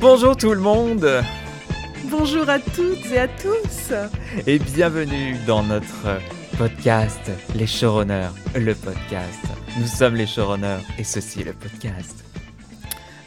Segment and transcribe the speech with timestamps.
[0.00, 1.24] Bonjour tout le monde
[2.04, 3.92] Bonjour à toutes et à tous
[4.46, 6.20] et bienvenue dans notre
[6.56, 9.40] podcast Les Showrunners, le podcast.
[9.80, 12.24] Nous sommes les Showrunners et ceci est le podcast.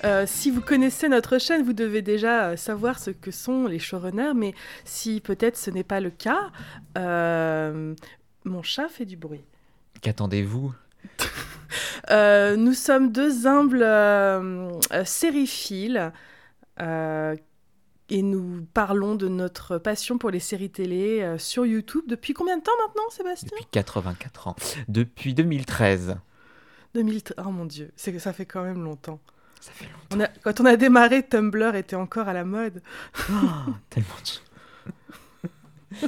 [0.06, 3.78] Euh, si vous connaissez notre chaîne, vous devez déjà euh, savoir ce que sont les
[3.78, 4.54] showrunners, mais
[4.86, 6.52] si peut-être ce n'est pas le cas,
[6.98, 7.94] euh,
[8.46, 9.44] mon chat fait du bruit.
[10.02, 10.74] Qu'attendez-vous?
[12.10, 13.86] Euh, nous sommes deux humbles
[15.06, 16.12] sériphiles
[16.82, 17.36] euh,
[18.10, 22.04] et nous parlons de notre passion pour les séries télé euh, sur YouTube.
[22.08, 23.50] Depuis combien de temps maintenant, Sébastien?
[23.52, 24.56] Depuis 84 ans.
[24.90, 26.18] Depuis 2013.
[26.94, 27.22] 2000.
[27.38, 29.20] Oh mon dieu, c'est que ça fait quand même longtemps.
[29.62, 30.18] Ça fait longtemps.
[30.18, 32.82] On a- quand on a démarré, Tumblr était encore à la mode.
[33.90, 34.10] Tellement
[35.92, 35.98] de...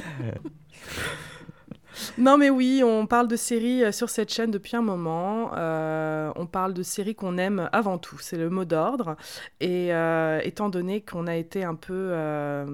[2.18, 5.52] Non mais oui, on parle de séries euh, sur cette chaîne depuis un moment.
[5.56, 9.16] Euh, on parle de séries qu'on aime avant tout, c'est le mot d'ordre.
[9.60, 12.66] Et euh, étant donné qu'on a été un peu euh,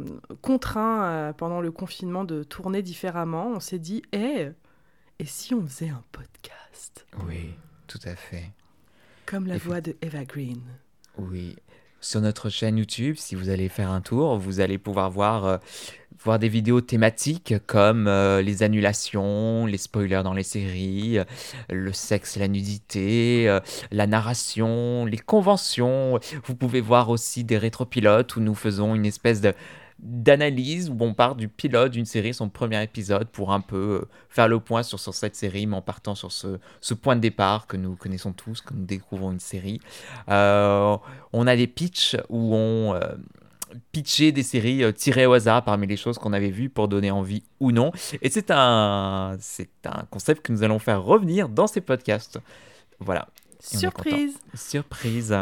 [0.43, 4.49] contraint pendant le confinement de tourner différemment, on s'est dit, Eh,
[5.19, 7.07] et si on faisait un podcast?
[7.27, 7.55] Oui,
[7.87, 8.51] tout à fait.
[9.27, 10.61] comme la Et voix de Eva Green
[11.19, 11.57] Oui.
[12.03, 15.59] Sur notre chaîne YouTube, si vous allez faire un tour, vous allez pouvoir voir, euh,
[16.25, 21.25] voir des vidéos thématiques comme euh, les annulations, les spoilers dans les séries, euh,
[21.69, 23.59] le sexe, la nudité,
[23.91, 26.19] la narration, les conventions.
[26.47, 29.53] Vous pouvez voir aussi des rétropilotes où nous faisons une espèce de
[30.03, 34.09] d'analyse où on part du pilote d'une série, son premier épisode, pour un peu euh,
[34.29, 37.21] faire le point sur, sur cette série, mais en partant sur ce, ce point de
[37.21, 39.81] départ que nous connaissons tous, que nous découvrons une série.
[40.29, 40.97] Euh,
[41.33, 43.15] on a des pitchs où on euh,
[43.93, 47.43] des séries euh, tirées au hasard parmi les choses qu'on avait vues pour donner envie
[47.61, 47.93] ou non.
[48.23, 52.39] Et c'est un, c'est un concept que nous allons faire revenir dans ces podcasts.
[52.99, 53.29] Voilà,
[53.63, 55.37] Surprise surprise.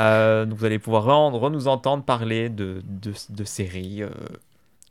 [0.00, 4.10] Euh, donc vous allez pouvoir re- nous entendre parler de, de, de séries euh,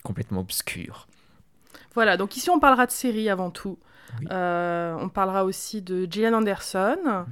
[0.04, 1.06] complètement obscures.
[1.94, 3.78] Voilà, donc ici on parlera de séries avant tout.
[4.20, 4.26] Oui.
[4.30, 7.24] Euh, on parlera aussi de Gillian Anderson.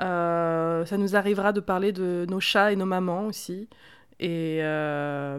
[0.00, 3.68] Euh, ça nous arrivera de parler de nos chats et nos mamans aussi.
[4.20, 4.58] Et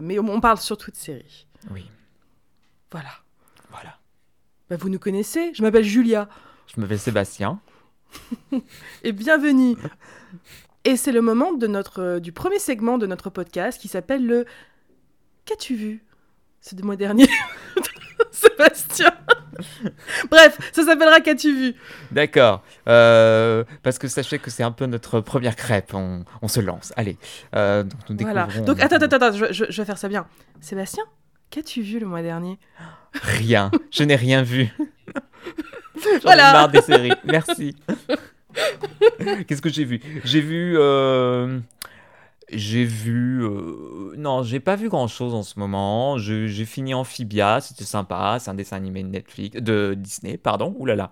[0.01, 1.47] mais on, on parle surtout de séries.
[1.71, 1.89] Oui,
[2.91, 3.09] Voilà.
[3.71, 3.97] voilà.
[4.69, 6.29] Bah, vous nous connaissez, je m'appelle Julia.
[6.73, 7.59] Je m'appelle Sébastien.
[9.03, 9.75] Et bienvenue.
[10.85, 14.25] et c'est le moment de notre, euh, du premier segment de notre podcast qui s'appelle
[14.25, 14.45] le
[15.45, 16.03] Qu'as-tu vu?
[16.61, 17.27] C'est du mois dernier.
[18.31, 19.11] Sébastien.
[20.29, 21.73] Bref, ça s'appellera Qu'as-tu vu?
[22.11, 22.63] D'accord.
[22.87, 25.93] Euh, parce que sachez que c'est un peu notre première crêpe.
[25.93, 26.93] On, on se lance.
[26.97, 27.17] Allez.
[27.55, 28.47] Euh, donc nous Voilà.
[28.65, 30.27] Donc attends, attends, attends, je, je- je vais faire ça bien.
[30.61, 31.03] Sébastien,
[31.49, 32.59] qu'as-tu vu le mois dernier?
[33.13, 33.71] Rien.
[33.91, 34.67] Je n'ai rien vu.
[36.03, 36.49] J'en Voilà.
[36.49, 37.11] ai marre des séries.
[37.23, 37.75] Merci.
[39.47, 40.01] Qu'est-ce que j'ai vu?
[40.23, 40.75] J'ai vu.
[40.77, 41.59] euh,
[42.51, 43.43] J'ai vu.
[43.43, 46.17] euh, Non, j'ai pas vu grand chose en ce moment.
[46.17, 48.37] J'ai fini Amphibia, c'était sympa.
[48.39, 50.75] C'est un dessin animé de Netflix, de Disney, pardon.
[50.79, 51.11] Ouh là là.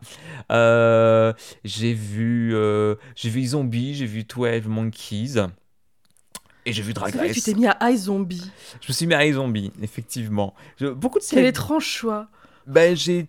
[0.52, 1.34] Euh,
[1.64, 2.56] j'ai vu.
[3.16, 5.36] J'ai vu Zombie, j'ai vu 12 Monkeys.
[6.66, 7.46] Et j'ai vu Drag vrai que tu Race.
[7.46, 8.52] t'es mis à iZombie.
[8.82, 10.54] Je me suis mis à Zombie, effectivement.
[10.78, 11.48] Je- Beaucoup de Quel séries.
[11.48, 12.28] étrange choix.
[12.68, 13.28] Ben, j'ai,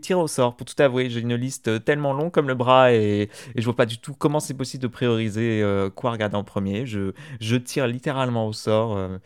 [0.00, 1.08] tiré au sort, pour tout avouer.
[1.08, 3.22] J'ai une liste tellement longue comme le bras et,
[3.54, 6.42] et je vois pas du tout comment c'est possible de prioriser euh, quoi regarder en
[6.42, 6.84] premier.
[6.84, 9.18] Je, je tire littéralement au sort euh,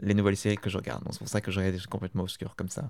[0.00, 1.02] les nouvelles séries que je regarde.
[1.10, 2.88] C'est pour ça que je regarde complètement obscurs comme ça.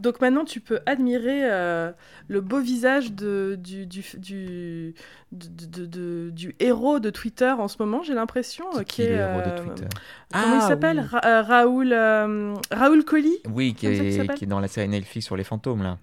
[0.00, 1.92] Donc maintenant, tu peux admirer euh,
[2.28, 4.94] le beau visage de, du, du, du,
[5.32, 8.64] de- de- de- du héros de Twitter en ce moment, j'ai l'impression.
[8.76, 9.86] euh, qui qui est, le héros euh, de Twitter?
[10.32, 11.06] Comment il Ah, s'appelle oui.
[11.06, 13.36] Ra- euh, Raoul, euh, Raoul Colli?
[13.52, 15.98] Oui, qui est, qui est dans la série Netflix sur les fantômes, là.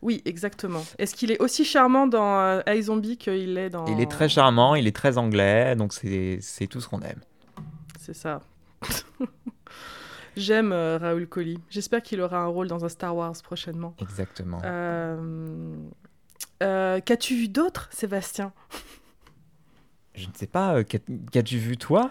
[0.00, 0.82] Oui, exactement.
[0.98, 3.84] Est-ce qu'il est aussi charmant dans euh, iZombie qu'il est dans...
[3.86, 7.20] Il est très charmant, il est très anglais, donc c'est, c'est tout ce qu'on aime.
[8.00, 8.40] C'est ça.
[10.38, 11.58] J'aime euh, Raoul Colli.
[11.68, 13.94] J'espère qu'il aura un rôle dans un Star Wars prochainement.
[14.00, 14.60] Exactement.
[14.64, 15.74] Euh,
[16.62, 18.52] euh, Qu'as-tu vu d'autre, Sébastien?
[20.14, 20.98] Je ne sais pas, euh, qu'a-
[21.32, 22.10] qu'as-tu vu toi?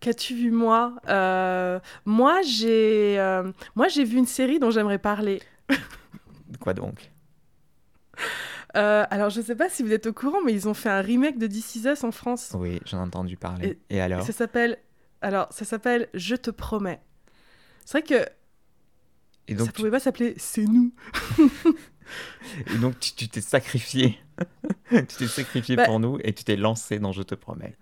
[0.00, 0.94] Qu'as-tu vu moi?
[2.04, 3.16] Moi, j'ai
[3.74, 5.42] moi j'ai vu une série dont j'aimerais parler.
[6.60, 7.10] Quoi donc?
[8.76, 11.00] Euh, alors, je sais pas si vous êtes au courant, mais ils ont fait un
[11.00, 12.52] remake de This Is Us en France.
[12.54, 13.78] Oui, j'en ai entendu parler.
[13.90, 14.22] Et, alors?
[14.22, 14.78] Ça s'appelle
[15.22, 17.00] alors ça s'appelle Je te promets.
[17.84, 18.28] C'est vrai que
[19.48, 20.92] Et donc, ça tu- pouvait pas s'appeler C'est nous.
[22.74, 24.18] Et donc tu t'es sacrifié.
[24.90, 27.76] tu t'es sacrifié Bah- pour nous et tu t'es lancé dans Je te promets.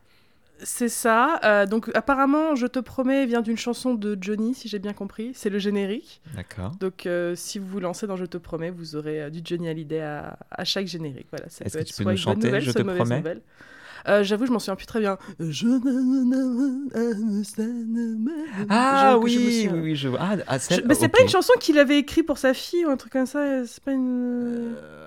[0.63, 1.39] C'est ça.
[1.45, 5.33] Euh, donc apparemment, Je te promets vient d'une chanson de Johnny, si j'ai bien compris.
[5.35, 6.23] C'est le générique.
[6.35, 6.73] D'accord.
[6.81, 9.69] Donc euh, si vous vous lancez dans Je te promets, vous aurez euh, du Johnny
[9.69, 11.27] Hallyday à, à chaque générique.
[11.31, 13.19] Voilà, ça Est-ce que tu peux nous chanter Je te promets?
[13.19, 13.43] nouvelle.
[14.09, 15.19] Euh, J'avoue, je m'en souviens plus très bien.
[18.69, 19.73] Ah oui, souviens.
[19.73, 20.19] oui, oui, je vois.
[20.23, 22.97] Ah, ah, mais c'est pas une chanson qu'il avait écrite pour sa fille ou un
[22.97, 23.65] truc comme ça.
[23.67, 24.75] C'est pas une.
[24.77, 25.06] Euh,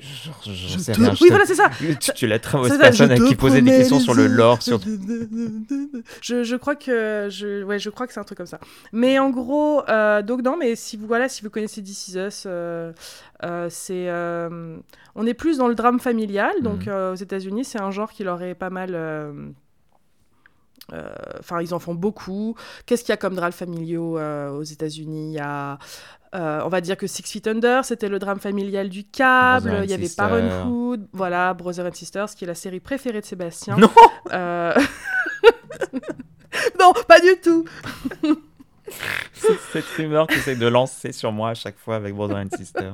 [0.00, 1.70] je- je- je- je sais te- rien, Oui, voilà, c'est ça.
[1.78, 4.62] Tu, tu es la très mauvaise personne à qui poser des questions sur le lore.
[4.62, 4.80] Sur...
[6.20, 8.58] Je, je crois que je, ouais, je crois que c'est un truc comme ça.
[8.92, 12.18] Mais en gros, euh, donc non, mais si vous voilà, si vous connaissez This Is
[12.18, 12.92] Us, euh,
[13.44, 14.76] euh, c'est, euh,
[15.14, 16.52] on est plus dans le drame familial.
[16.62, 16.92] Donc Mhm.
[17.12, 18.90] aux États-Unis, c'est un genre qui leur est pas mal.
[18.94, 19.32] euh,
[21.40, 22.54] Enfin, ils en font beaucoup.
[22.84, 25.30] Qu'est-ce qu'il y a comme drame familiaux euh, aux États-Unis?
[25.30, 25.78] Il y a,
[26.34, 29.80] euh, on va dire que Six Feet Under, c'était le drame familial du câble.
[29.84, 30.08] Il y avait.
[30.16, 33.76] Parenthood, voilà, Brother and Sisters, qui est la série préférée de Sébastien.
[33.76, 33.90] Non
[34.32, 34.74] Euh,
[36.80, 37.64] non, pas du tout.
[39.32, 42.56] C'est cette rumeur que essaie de lancer sur moi à chaque fois avec Brother and
[42.56, 42.92] Sister.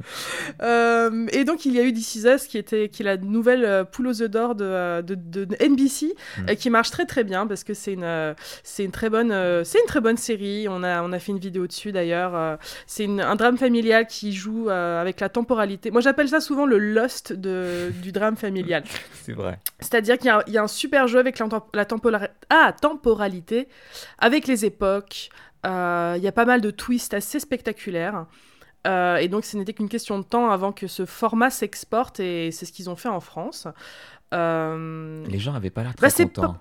[0.62, 3.16] Euh, et donc il y a eu This Is Us qui était qui est la
[3.16, 6.48] nouvelle euh, poule aux œufs d'or de, euh, de, de- de NBC Mm.
[6.50, 9.32] euh, qui marche très très bien parce que c'est une c'est une très bonne
[9.64, 10.66] c'est une très bonne série.
[10.68, 12.58] On a on a fait une vidéo dessus d'ailleurs.
[12.86, 15.90] c'est une- un drame familial qui joue avec la temporalité.
[15.90, 18.84] Moi j'appelle ça souvent le Lost de, du drame familial.
[19.24, 19.58] C'est vrai.
[19.80, 22.28] C'est-à-dire qu'il y, a un- il y a un super jeu avec la, la tempora-
[22.50, 23.68] ah, temporalité,
[24.18, 25.30] avec les époques.
[25.66, 28.26] Euh, il y a pas mal de twists assez spectaculaires.
[28.86, 32.50] Euh, et donc, ce n'était qu'une question de temps avant que ce format s'exporte, et
[32.52, 33.66] c'est ce qu'ils ont fait en France.
[34.34, 36.56] Euh, Les gens avaient pas l'air très Bah, c'est contents.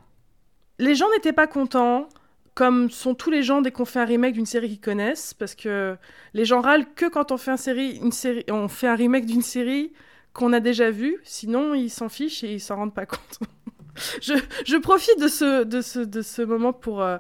[0.80, 2.08] les gens n'étaient pas contents,
[2.54, 5.56] comme sont tous les gens dès qu'on fait un remake d'une série qu'ils connaissent, parce
[5.56, 5.98] que
[6.34, 9.26] les gens râlent que quand on fait, un série, une série, on fait un remake
[9.26, 9.92] d'une série
[10.34, 13.40] qu'on a déjà vue, sinon ils s'en fichent et ils s'en rendent pas compte.
[14.22, 14.34] je,
[14.66, 17.18] je profite de ce, de ce, de ce moment pour, euh,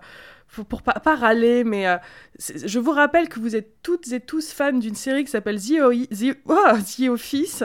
[0.55, 1.97] pour, pour pas, râler, mais euh,
[2.39, 5.81] je vous rappelle que vous êtes toutes et tous fans d'une série qui s'appelle The,
[5.81, 7.63] O- The- Office.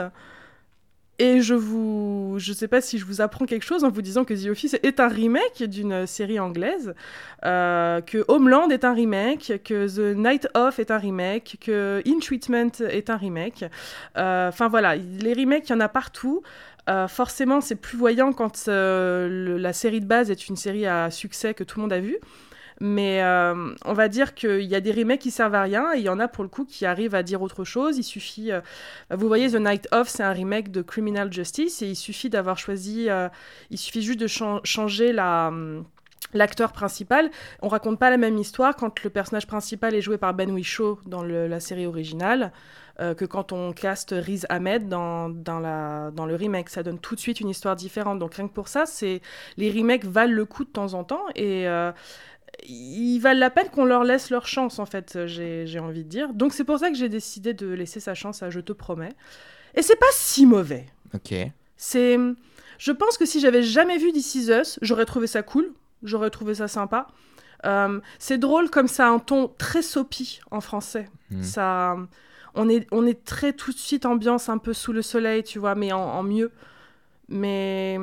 [1.23, 4.25] Et je vous, je sais pas si je vous apprends quelque chose en vous disant
[4.25, 6.95] que The Office est un remake d'une série anglaise,
[7.45, 12.21] euh, que Homeland est un remake, que The Night Of est un remake, que In
[12.21, 13.67] Treatment est un remake.
[14.17, 16.43] Euh, Enfin voilà, les remakes, il y en a partout.
[17.09, 21.63] Forcément, c'est plus voyant quand la série de base est une série à succès que
[21.63, 22.17] tout le monde a vu.
[22.83, 25.99] Mais euh, on va dire qu'il y a des remakes qui servent à rien et
[25.99, 27.99] il y en a pour le coup qui arrivent à dire autre chose.
[27.99, 28.53] Il suffit.
[28.53, 28.61] euh,
[29.11, 32.57] vous voyez, The Night Of, c'est un remake de Criminal Justice et il suffit d'avoir
[32.57, 33.11] choisi.
[33.11, 33.29] euh,
[33.71, 35.49] il suffit juste de chan- changer la.
[35.49, 35.85] hum,
[36.33, 37.29] L'acteur principal,
[37.61, 41.01] on raconte pas la même histoire quand le personnage principal est joué par Ben Whishaw
[41.05, 42.53] dans la série originale
[43.17, 46.69] que quand on caste Riz Ahmed dans, dans, la, dans le remake.
[46.69, 48.19] Ça donne tout de suite une histoire différente.
[48.21, 49.23] Donc rien que pour ça, c'est
[49.57, 51.67] les remakes valent le coup de temps en temps et
[52.67, 56.33] ils valent la peine qu'on leur laisse leur chance, en fait, j'ai envie de dire.
[56.35, 59.13] Donc c'est pour ça que j'ai décidé de laisser sa chance à Je te promets.
[59.75, 60.87] Et c'est pas si mauvais.
[61.15, 61.35] Ok.
[61.77, 62.19] C'est,
[62.79, 66.31] je pense que si j'avais jamais vu This Is Us, j'aurais trouvé ça cool, j'aurais
[66.31, 67.09] trouvé ça sympa.
[67.67, 71.09] Euh, c'est drôle comme ça a un ton très soapy en français.
[71.31, 71.43] Mhm.
[71.43, 71.97] Ça,
[72.55, 75.59] on est, on est très tout de suite ambiance un peu sous le soleil, tu
[75.59, 76.51] vois, mais en, en mieux.
[77.29, 77.99] Mais,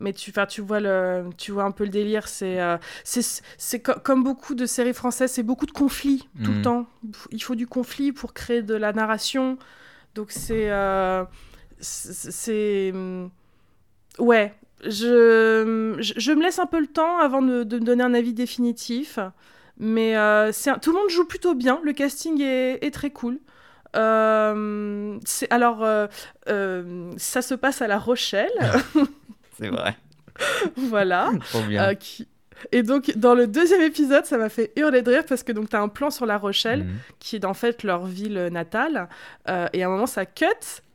[0.00, 2.28] mais tu, tu vois le, tu vois un peu le délire.
[2.28, 3.22] C'est, euh, c'est,
[3.58, 6.86] c'est co- comme beaucoup de séries françaises, c'est beaucoup de conflits tout le temps.
[7.30, 9.58] Il faut du conflit pour créer de la narration.
[10.14, 11.24] Donc c'est, euh,
[11.80, 12.92] c'est, c'est-
[14.18, 14.54] ouais.
[14.84, 18.12] Je, je, je me laisse un peu le temps avant de, de me donner un
[18.14, 19.18] avis définitif.
[19.78, 21.80] Mais euh, un- tout le monde joue plutôt bien.
[21.82, 23.38] Le casting est, est très cool.
[23.96, 25.18] Euh,
[25.50, 26.06] alors, euh,
[27.16, 28.52] ça se passe à La Rochelle.
[29.58, 29.96] C'est vrai.
[30.76, 31.30] voilà.
[31.50, 31.90] Trop bien.
[31.90, 32.26] Euh, qui-
[32.72, 35.68] Et donc, dans le deuxième épisode, ça m'a fait hurler de rire parce que donc
[35.70, 36.94] tu as un plan sur La Rochelle Mhm.
[37.18, 39.08] qui est en fait leur ville natale.
[39.48, 40.44] Euh, et à un moment, ça cut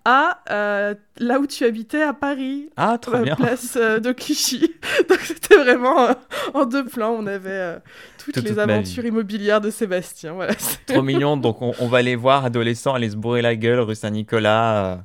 [0.03, 3.35] à euh, là où tu habitais à Paris, Ah, trop bien.
[3.35, 4.73] place euh, de Clichy.
[5.09, 6.07] Donc c'était vraiment
[6.55, 7.11] en deux plans.
[7.11, 7.75] On avait
[8.17, 10.33] toutes Toute- les toute aventures immobilières de Sébastien.
[10.33, 10.53] Voilà.
[10.87, 11.37] Trop mignon.
[11.37, 15.03] Donc, on, on va les voir, adolescents, aller se bourrer la gueule rue Saint-Nicolas,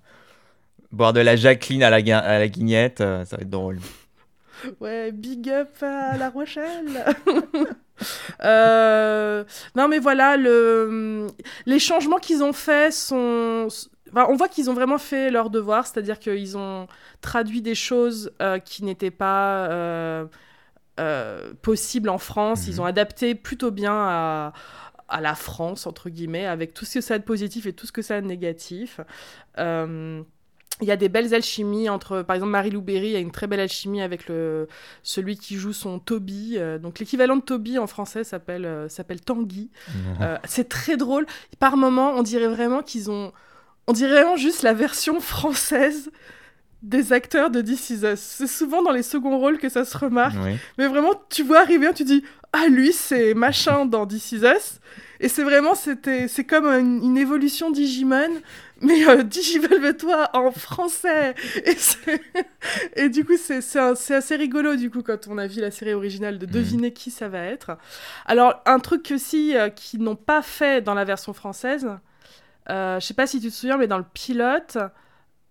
[0.92, 3.00] boire de la Jacqueline à la, à la guignette.
[3.00, 3.78] euh, ça va être drôle.
[4.80, 7.04] Ouais, big up à La Rochelle.
[8.44, 9.42] Euh,
[9.74, 11.28] non, mais voilà, le...
[11.64, 13.68] les changements qu'ils ont faits sont.
[14.12, 16.88] Enfin, on voit qu'ils ont vraiment fait leur devoir, c'est-à-dire qu'ils ont
[17.22, 20.26] traduit des choses euh, qui n'étaient pas euh,
[21.62, 22.66] possibles en France.
[22.66, 22.72] Mhm.
[22.72, 24.52] Ils ont adapté plutôt bien à,
[25.08, 27.86] à la France, entre guillemets, avec tout ce que ça a de positif et tout
[27.86, 29.00] ce que ça a de négatif.
[29.58, 30.22] Euh,
[30.82, 33.60] il y a des belles alchimies entre, par exemple, Marie-Lou Berry a une très belle
[33.60, 34.68] alchimie avec le,
[35.02, 36.56] celui qui joue son Toby.
[36.56, 39.70] euh, donc l'équivalent de Toby en français s'appelle euh, s'appelle Tanguy.
[40.20, 41.26] Euh, c'est très drôle.
[41.58, 43.32] Par moments, on dirait vraiment qu'ils ont,
[43.86, 46.10] on dirait vraiment juste la version française
[46.82, 48.20] des acteurs de This Is Us.
[48.20, 50.36] C'est souvent dans les seconds rôles que ça se remarque.
[50.78, 54.80] Mais vraiment, tu vois arriver, tu dis Ah, lui, c'est machin dans This Is Us.
[55.20, 58.30] Et c'est vraiment, c'était, c'est comme une, évolution Digimon,
[58.80, 61.34] mais euh, toi en français.
[61.64, 61.76] Et,
[63.04, 65.94] et du coup, c'est, c'est, assez rigolo, du coup, quand on a vu la série
[65.94, 66.52] originale, de mhm.
[66.52, 67.78] deviner qui ça va être.
[68.26, 71.88] Alors, un truc aussi euh, qu'ils n'ont pas fait dans la version française,
[72.70, 74.78] euh, je sais pas si tu te souviens, mais dans le pilote,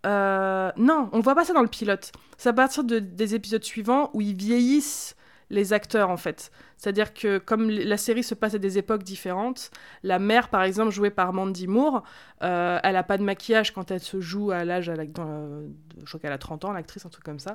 [0.06, 2.12] euh, non, on voit pas ça dans le pilote.
[2.38, 5.16] C'est à partir de, des épisodes suivants où ils vieillissent
[5.50, 6.52] les acteurs en fait.
[6.78, 9.72] C'est-à-dire que comme la série se passe à des époques différentes,
[10.04, 12.04] la mère par exemple jouée par Mandy Moore,
[12.44, 15.68] euh, elle a pas de maquillage quand elle se joue à l'âge, euh,
[16.00, 17.54] je crois qu'elle a 30 ans l'actrice, un truc comme ça.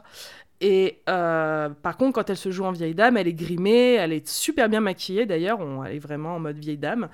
[0.61, 4.29] Et par contre quand elle se joue en vieille dame, elle est grimée, elle est
[4.29, 7.09] super bien maquillée d'ailleurs, elle est vraiment en mode vieille dame.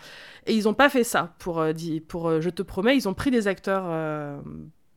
[0.47, 1.65] Et ils ont pas fait ça pour,
[2.09, 3.85] pour Je te promets, ils ont pris des acteurs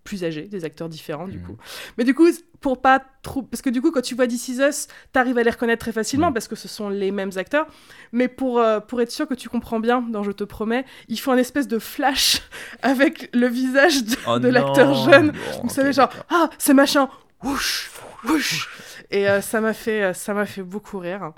[0.10, 1.46] plus âgés, des acteurs différents du mhm.
[1.46, 1.58] coup.
[1.98, 2.28] Mais du coup,
[2.62, 3.44] pour pas trop...
[3.44, 5.92] Parce que du coup, quand tu vois This Is Us, t'arrives à les reconnaître très
[5.92, 7.68] facilement parce que ce sont les mêmes acteurs.
[8.12, 11.20] Mais pour, euh, pour être sûr que tu comprends bien, dans Je te promets, il
[11.20, 12.42] faut un espèce de flash
[12.82, 15.32] avec le visage de, oh l'acteur jeune.
[15.62, 17.08] Vous savez, genre, ah, c'est machin,
[17.44, 17.92] whoosh,
[18.28, 18.68] whoosh.
[19.12, 21.34] Et euh, ça m'a fait, euh, ça m'a fait beaucoup rire.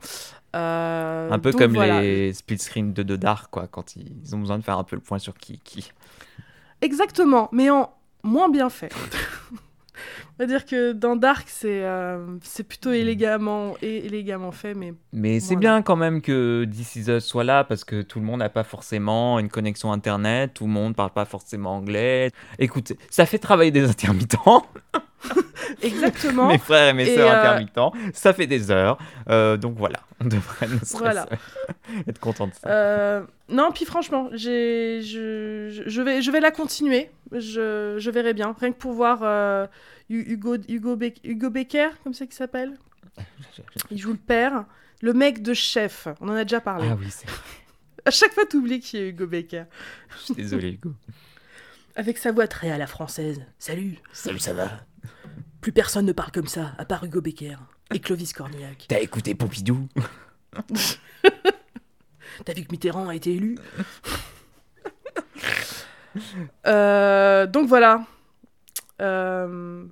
[0.54, 4.64] un peu comme les split screen de, de Dark, quoi, quand ils ont besoin de
[4.64, 5.60] faire un peu le point sur qui.
[5.60, 5.92] qui...
[6.82, 7.92] Exactement, mais en,
[8.24, 8.94] moins bien fait.
[10.42, 14.96] On va dire que dans Dark, c'est euh, c'est plutôt élégamment, élégamment fait, mais...
[15.14, 18.26] Mais c'est bien quand même que This Is Us soit là, parce que tout le
[18.26, 22.32] monde n'a pas forcément une connexion Internet, tout le monde parle pas forcément anglais.
[22.58, 24.66] Écoute, ça fait travailler des intermittents.
[25.84, 26.48] Exactement.
[26.48, 28.98] mes frères et mes sœurs euh, intermittents, ça fait des heures.
[29.30, 31.28] Euh, donc voilà, on devrait voilà.
[32.08, 32.68] être content de ça.
[32.68, 37.12] Euh, non, puis franchement, je, je, vais, je vais la continuer.
[37.32, 38.56] Je, je verrai bien.
[38.60, 39.22] Rien que pour voir
[40.12, 42.78] Hugo, Hugo, Hugo Becker, comme ça qu'il s'appelle.
[43.92, 44.66] Il joue le père.
[45.02, 46.88] Le mec de chef, on en a déjà parlé.
[46.92, 47.28] Ah oui, c'est
[48.06, 49.66] À chaque fois, oublies qui est Hugo Becker.
[50.10, 50.94] Je suis désolé, Hugo.
[51.96, 53.42] Avec sa voix très à la française.
[53.60, 54.70] Salut Salut, ça va?
[55.60, 57.58] Plus personne ne parle comme ça, à part Hugo Becker
[57.94, 58.86] et Clovis Cornillac.
[58.88, 59.88] T'as écouté Pompidou?
[62.46, 63.58] T'as vu que Mitterrand a été élu?
[66.66, 68.06] Euh, Donc voilà.
[69.02, 69.86] Euh,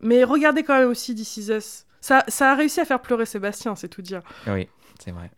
[0.00, 1.86] mais regardez quand même aussi This Is Us.
[2.00, 4.22] Ça, ça a réussi à faire pleurer Sébastien, c'est tout dire.
[4.46, 5.30] Oui, c'est vrai.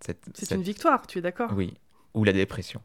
[0.00, 1.50] C'est une victoire, tu es d'accord?
[1.54, 1.74] Oui.
[2.14, 2.82] Ou la dépression.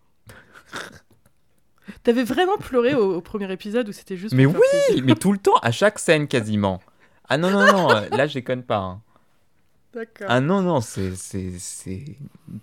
[2.04, 4.34] T'avais vraiment pleuré au, premier épisode ou c'était juste.
[4.34, 6.82] Mais oui, mais tout le temps, à chaque scène quasiment.
[7.28, 8.78] Ah non, non, non, euh, là je déconne pas.
[8.78, 9.02] Hein.
[9.94, 10.28] D'accord.
[10.30, 11.14] Ah non, non, c'est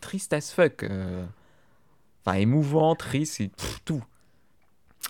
[0.00, 0.84] triste as fuck.
[0.84, 1.24] Euh.
[2.24, 3.42] Enfin, émouvant, triste,
[3.84, 4.02] tout.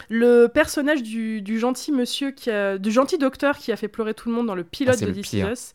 [0.08, 4.14] Le personnage du, du, gentil monsieur, qui a, du gentil docteur qui a fait pleurer
[4.14, 5.74] tout le monde dans le pilote ah, de This Us.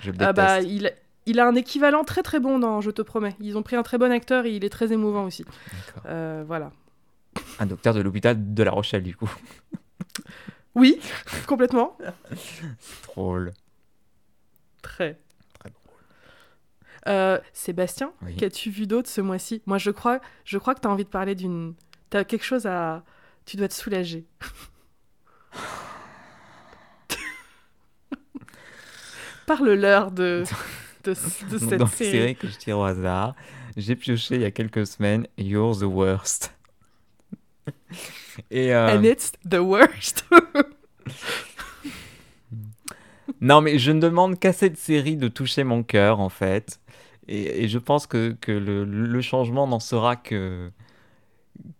[0.00, 0.92] Je le ah bah, il,
[1.26, 3.36] il a un équivalent très très bon dans Je te promets.
[3.40, 5.44] Ils ont pris un très bon acteur et il est très émouvant aussi.
[6.06, 6.72] Euh, voilà.
[7.58, 9.30] Un docteur de l'hôpital de La Rochelle, du coup.
[10.74, 11.00] Oui,
[11.46, 11.96] complètement.
[13.04, 13.52] drôle.
[14.82, 15.18] Très.
[15.58, 15.98] Très drôle.
[17.08, 19.62] Euh, Sébastien, qu'as-tu vu d'autre ce mois-ci?
[19.66, 21.74] Moi, je crois, je crois que tu as envie de parler d'une.
[22.10, 23.02] Tu as quelque chose à.
[23.44, 24.24] Tu dois te soulager.
[29.46, 30.44] Parle-leur de,
[31.04, 32.10] de, de cette série.
[32.10, 33.34] série que je tire au hasard.
[33.76, 36.54] J'ai pioché il y a quelques semaines You're the Worst.
[38.50, 40.24] Et, euh, And it's the worst.
[43.40, 46.80] non, mais je ne demande qu'à cette série de toucher mon cœur, en fait.
[47.28, 50.70] Et, je pense que, que le, le, changement n'en sera que,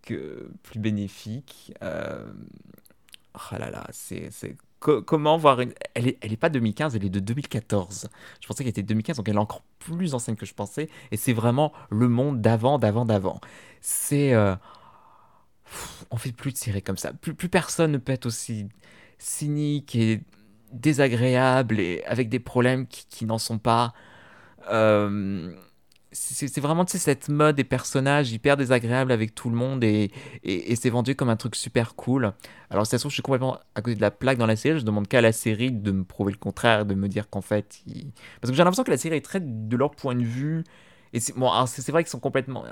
[0.02, 1.72] plus bénéfique.
[1.82, 2.30] Euh...
[3.34, 4.30] Oh là là, c'est
[4.80, 5.72] comment voir une...
[5.94, 8.08] Elle est, elle est pas 2015, elle est de 2014.
[8.40, 10.88] Je pensais qu'elle était 2015, donc elle est encore plus ancienne que je pensais.
[11.10, 13.40] Et c'est vraiment le monde d'avant, d'avant, d'avant.
[13.80, 14.32] C'est...
[14.32, 14.56] Euh,
[16.10, 17.12] on fait plus de séries comme ça.
[17.12, 18.68] Plus, plus personne ne peut être aussi
[19.18, 20.22] cynique et
[20.72, 23.92] désagréable et avec des problèmes qui, n'en sont pas.
[24.70, 25.54] Euh,
[26.12, 30.10] c'est vraiment cette mode des personnages hyper désagréables avec tout le monde et,
[30.42, 32.32] et, c'est vendu comme un truc super cool.
[32.68, 34.80] Alors, c'est sûr, je suis complètement à côté de la plaque dans la série.
[34.80, 37.82] Je demande qu'à la série de me prouver le contraire, de me dire qu'en fait.
[38.40, 40.64] Parce que j'ai l'impression que la série est très de leur point de vue
[41.12, 42.64] et c'est bon, vrai qu'ils sont complètement.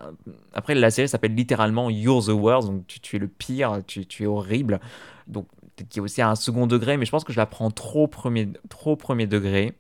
[0.53, 4.23] Après, la série s'appelle littéralement You're the Worst, donc tu, es le pire, tu, tu
[4.23, 4.81] es horrible.
[5.27, 7.47] Donc peut-être qu'il y a aussi un second degré, mais je pense que je la
[7.47, 9.75] prends trop premier, trop premier degré.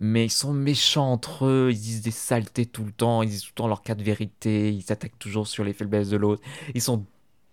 [0.00, 3.42] Mais ils sont méchants entre eux, ils disent des saletés tout le temps, ils disent
[3.42, 6.42] tout le temps leur cas de vérité, ils s'attaquent toujours sur les faiblesses de l'autre.
[6.74, 7.04] Ils sont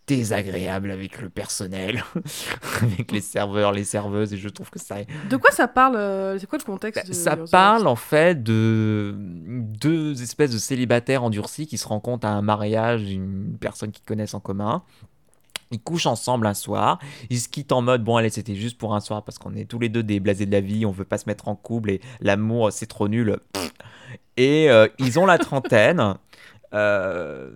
[0.08, 2.04] désagréable avec le personnel,
[2.82, 4.98] avec les serveurs, les serveuses, et je trouve que ça...
[5.30, 9.16] De quoi ça parle euh, C'est quoi le contexte de Ça parle en fait de
[9.18, 14.34] deux espèces de célibataires endurcis qui se rencontrent à un mariage d'une personne qu'ils connaissent
[14.34, 14.84] en commun.
[15.72, 17.00] Ils couchent ensemble un soir,
[17.30, 19.66] ils se quittent en mode bon allez c'était juste pour un soir parce qu'on est
[19.66, 21.92] tous les deux des blasés de la vie, on veut pas se mettre en couple
[21.92, 23.38] et l'amour c'est trop nul.
[24.38, 26.16] Et euh, ils ont la trentaine.
[26.74, 27.52] euh,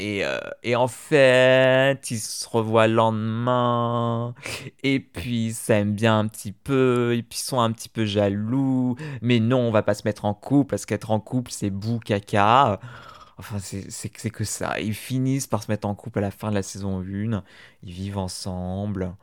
[0.00, 4.34] et, euh, et en fait, ils se revoient le lendemain,
[4.82, 8.06] et puis ils s'aiment bien un petit peu, et puis ils sont un petit peu
[8.06, 11.68] jaloux, mais non, on va pas se mettre en couple, parce qu'être en couple, c'est
[11.68, 12.80] bout caca.
[13.40, 14.78] Enfin, c'est que ça.
[14.80, 17.42] Ils finissent par se mettre en couple à la fin de la saison 1,
[17.82, 19.14] ils vivent ensemble.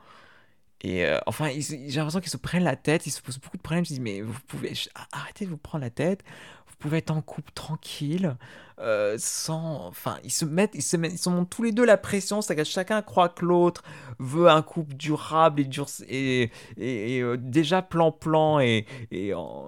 [0.81, 3.61] Et euh, enfin, j'ai l'impression qu'ils se prennent la tête, ils se posent beaucoup de
[3.61, 3.85] problèmes.
[3.85, 4.73] Se disent, mais vous pouvez
[5.11, 6.23] arrêtez de vous prendre la tête.
[6.67, 8.35] Vous pouvez être en couple tranquille,
[8.79, 9.85] euh, sans.
[9.85, 12.41] Enfin, ils se mettent, ils se mettent, ils tous les deux la pression.
[12.41, 13.83] C'est-à-dire que chacun croit que l'autre
[14.17, 19.67] veut un couple durable et dur et, et, euh, déjà plan-plan et, et en,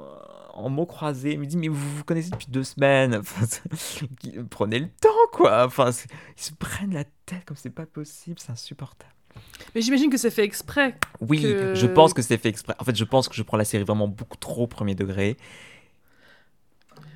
[0.54, 1.34] en mots croisés.
[1.34, 3.16] Il me dit, mais vous vous connaissez depuis deux semaines.
[3.20, 3.46] Enfin,
[4.50, 5.66] prenez le temps, quoi.
[5.66, 5.90] Enfin,
[6.38, 9.12] ils se prennent la tête comme c'est pas possible, c'est insupportable.
[9.76, 10.96] Mais j'imagine que c'est fait exprès.
[11.22, 12.76] Oui, que- je pense que c'est fait exprès.
[12.80, 15.38] En fait, je pense que je prends la série vraiment beaucoup trop au premier degré.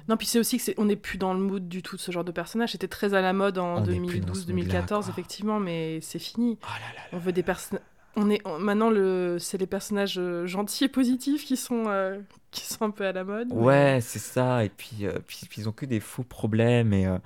[0.09, 2.01] Non, puis c'est aussi que c'est, on n'est plus dans le mood du tout de
[2.01, 2.73] ce genre de personnage.
[2.73, 4.99] C'était très à la mode en On n'est plus dans ce 2012-2014, mood-là, quoi.
[5.09, 6.57] effectivement, mais c'est fini.
[6.61, 7.83] Oh là là On veut des personnages.
[8.15, 12.19] On est on- maintenant le, c'est les personnages euh, gentils et positifs qui sont euh,
[12.51, 13.47] qui sont un peu à la mode.
[13.49, 14.63] mais- Ouais, c'est ça.
[14.63, 17.17] Et puis, euh, puis, puis ils ont que des faux problèmes et, euh,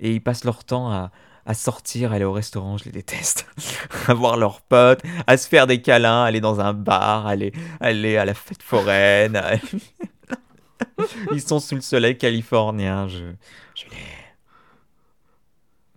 [0.00, 1.12] et ils passent leur temps à,
[1.46, 3.46] à sortir, aller au restaurant, je les déteste,
[4.08, 8.16] à voir leurs potes, à se faire des câlins, aller dans un bar, aller, aller
[8.16, 9.36] à la fête foraine.
[9.36, 9.54] à-
[11.32, 13.06] ils sont sous le soleil californien.
[13.08, 13.24] Je,
[13.76, 13.96] je les.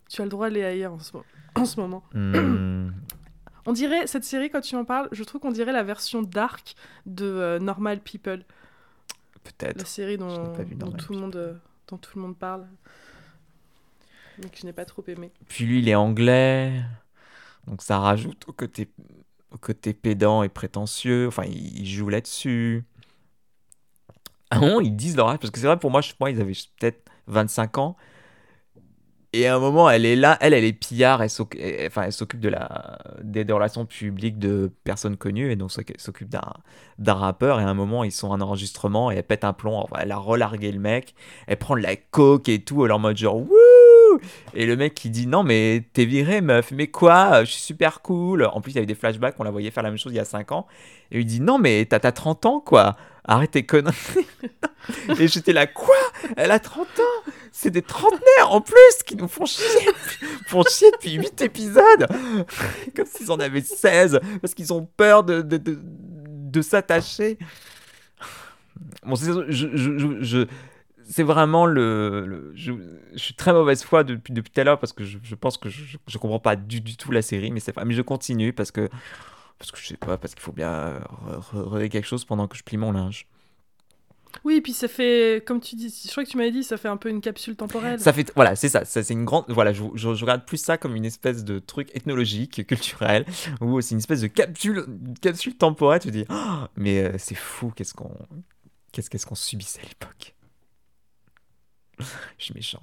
[0.09, 1.23] Tu as le droit d'aller ailleurs en ce, mo-
[1.55, 2.03] en ce moment.
[2.13, 2.89] Hmm,
[3.67, 6.75] On dirait cette série quand tu en parles, je trouve qu'on dirait la version dark
[7.05, 9.85] de euh, Normal People, la Peut-être.
[9.85, 10.17] série Je
[10.75, 11.53] dont, tout le monde euh,
[11.89, 12.65] dont tout le monde parle.
[14.41, 15.31] Mais que je n'ai pas trop aimé.
[15.49, 16.81] Puis lui, il est anglais.
[17.67, 18.89] Donc ça rajoute au côté,
[19.51, 21.27] au côté pédant et prétentieux.
[21.27, 22.85] Enfin, il, il joue là-dessus.
[24.49, 25.39] À un moment, ils disent leur âge.
[25.39, 27.97] Parce que c'est vrai, pour moi, je pense qu'ils avaient peut-être 25 ans.
[29.37, 30.35] Et à un moment, elle est là.
[30.41, 31.21] Elle, elle est pillard.
[31.21, 35.51] Elle s'occupe de la, des, relations publiques de personnes connues.
[35.51, 37.59] Et donc, s'oc- s'occupe d'un, rappeur.
[37.59, 39.11] Et à un moment, ils sont en enregistrement.
[39.11, 39.85] Et elle pète un plomb.
[39.99, 41.13] Elle a relargué le mec.
[41.45, 42.83] Elle prend de la coke et tout.
[42.83, 44.19] Elle est en mode genre, wouh!
[44.55, 47.43] Et le mec qui dit non mais t'es viré meuf, mais quoi?
[47.43, 48.45] Je suis super cool.
[48.45, 50.15] En plus il y avait des flashbacks, on la voyait faire la même chose il
[50.15, 50.65] y a 5 ans.
[51.11, 52.95] Et il dit non mais t'as 30 ans quoi.
[53.27, 53.95] Arrête tes conneries.
[55.19, 55.95] Et j'étais là quoi?
[56.37, 57.31] Elle a 30 ans?
[57.51, 59.65] C'est des trentenaires en plus qui nous font chier,
[60.47, 62.07] font chier depuis 8 épisodes.
[62.95, 67.37] Comme s'ils en avaient 16 parce qu'ils ont peur de, de, de, de s'attacher.
[69.05, 70.45] Bon, c'est- je, je, je,
[71.09, 72.51] c'est vraiment le.
[72.55, 72.73] je,
[73.15, 75.97] suis très mauvaise foi depuis, depuis tout à l'heure parce que je, pense que je,
[76.07, 77.75] je comprends pas du, du tout la série, mais c'est.
[77.83, 78.89] Mais je continue parce que.
[79.59, 80.99] Parce que je sais pas, parce qu'il faut bien
[81.51, 83.25] regarder quelque chose pendant que je plie mon linge.
[84.43, 86.77] Oui, et puis ça fait, comme tu dis, je crois que tu m'avais dit, ça
[86.77, 87.99] fait un peu une capsule temporelle.
[87.99, 90.57] Ça fait, voilà, c'est ça, ça c'est une grande, voilà, je, je, je regarde plus
[90.57, 93.25] ça comme une espèce de truc ethnologique, culturel,
[93.61, 94.85] ou c'est une espèce de capsule,
[95.21, 96.01] capsule temporelle.
[96.01, 98.11] Tu te dis, Oh, mais euh, c'est fou, qu'est-ce qu'on,
[98.91, 100.35] qu'est-ce qu'est-ce qu'on subissait à l'époque.
[102.37, 102.81] je suis méchant.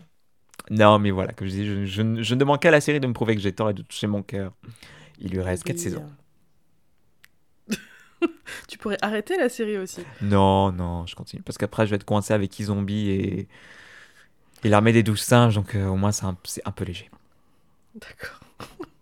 [0.70, 3.06] Non, mais voilà, comme je dis, je, ne- je ne demande qu'à la série de
[3.06, 4.52] me prouver que j'ai tort et de toucher mon cœur.
[5.20, 5.82] Il lui reste 4 Oui.
[5.82, 6.10] saisons.
[8.68, 10.02] tu pourrais arrêter la série aussi.
[10.22, 11.42] Non, non, je continue.
[11.42, 13.48] Parce qu'après, je vais être coincé avec Izombi et,
[14.64, 17.10] et l'armée des douze singes, donc euh, au moins, c'est un, un peu léger.
[17.94, 18.40] D'accord.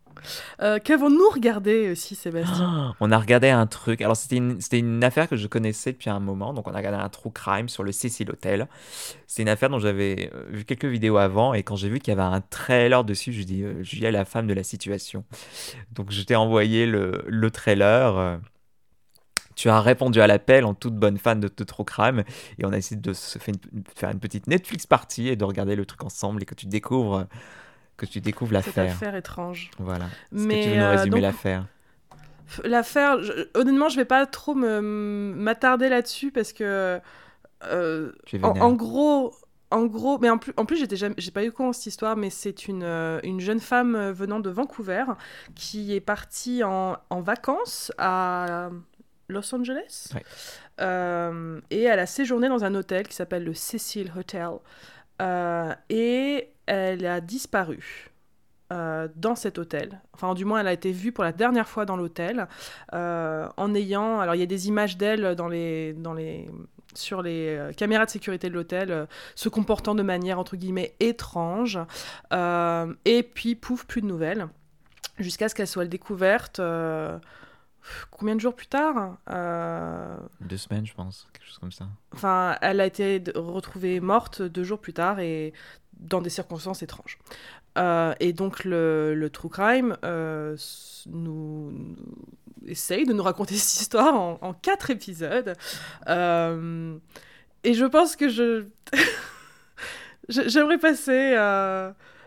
[0.60, 4.00] Euh, Qu'avons-nous regardé aussi, Sébastien On a regardé un truc.
[4.00, 6.52] Alors, c'était une, une affaire que je connaissais depuis un moment.
[6.54, 8.68] Donc, on a regardé un true crime sur le Cecil Hotel.
[9.26, 11.54] C'est une affaire dont j'avais euh, vu quelques vidéos avant.
[11.54, 14.24] Et quand j'ai vu qu'il y avait un trailer dessus, je dis euh, Julia, la
[14.24, 15.24] femme de la situation.
[15.92, 18.40] Donc, je t'ai envoyé le, le trailer.
[19.54, 22.24] Tu as répondu à l'appel en toute bonne fan de, de True Crime
[22.58, 25.44] et on a essayé de se faire une, faire une petite Netflix party et de
[25.44, 27.26] regarder le truc ensemble et que tu découvres
[27.96, 28.92] que tu découvres l'affaire.
[28.92, 29.70] affaire étrange.
[29.78, 30.06] Voilà.
[30.32, 31.66] Mais, que tu veux nous euh, résumer l'affaire?
[32.64, 33.16] L'affaire,
[33.54, 37.00] honnêtement, je vais pas trop m'attarder là-dessus parce que
[37.64, 38.12] euh,
[38.42, 39.32] en, en gros,
[39.70, 42.28] en gros, mais en plus, en plus, j'étais j'ai pas eu con cette histoire, mais
[42.28, 45.04] c'est une euh, une jeune femme euh, venant de Vancouver
[45.54, 48.70] qui est partie en, en vacances à
[49.32, 50.22] Los Angeles Ouais.
[50.80, 54.48] Euh, et elle a séjourné dans un hôtel qui s'appelle le Cecil Hotel
[55.20, 58.08] Euh, et elle a disparu.
[59.16, 60.00] dans cet hôtel.
[60.14, 62.48] Enfin, du moins, elle a été vue pour la dernière fois dans l'hôtel,
[62.90, 64.18] en ayant.
[64.18, 66.48] Alors, il y a des images d'elle dans les, dans les,
[66.94, 71.78] sur les caméras de sécurité de l'hôtel, se comportant de manière entre guillemets étrange.
[72.32, 74.48] et puis, pouf, plus de nouvelles
[75.18, 76.58] jusqu'à ce qu'elle soit découverte.
[77.82, 81.88] Euh, combien de jours plus tard euh, Deux semaines, je pense, quelque chose comme ça.
[82.12, 85.52] Enfin, elle a été retrouvée morte deux jours plus tard et
[85.98, 87.18] dans des circonstances étranges.
[87.78, 89.96] Euh, et donc le, le True Crime
[91.06, 91.96] nous,
[92.66, 95.54] essaye de nous raconter cette histoire en, en quatre épisodes.
[96.06, 98.66] et je pense que je...
[100.28, 101.36] J'aimerais passer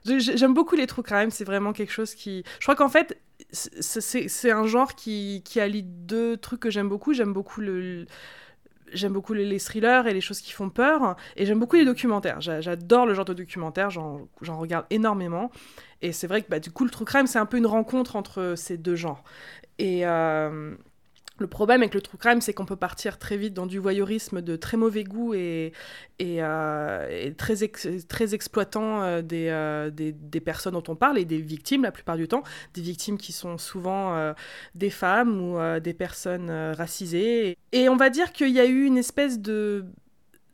[0.05, 2.43] J'aime beaucoup les true crime, c'est vraiment quelque chose qui.
[2.59, 3.19] Je crois qu'en fait,
[3.55, 7.13] c'est un genre qui, qui allie deux trucs que j'aime beaucoup.
[7.13, 8.05] J'aime beaucoup le.
[8.93, 11.15] J'aime beaucoup les, thrillers et les choses qui font peur.
[11.35, 12.39] Et j'aime beaucoup les documentaires.
[12.39, 15.51] J'adore le genre de documentaire, j'en regarde énormément.
[16.01, 18.15] Et c'est vrai que bah, du coup, le true crime, c'est un peu une rencontre
[18.15, 19.23] entre ces deux genres.
[19.79, 20.75] Et, euh,
[21.37, 24.41] le problème avec le true crime, c'est qu'on peut partir très vite dans du voyeurisme
[24.41, 25.73] de très mauvais goût et,
[26.19, 27.55] et, euh, très,
[28.07, 32.15] très exploitant euh, euh, des, des, personnes dont on parle et des victimes la plupart
[32.15, 32.43] du temps,
[32.73, 34.33] des victimes qui sont souvent
[34.75, 37.57] des femmes ou des personnes racisées.
[37.71, 39.85] Et on va dire qu'il y a eu une espèce de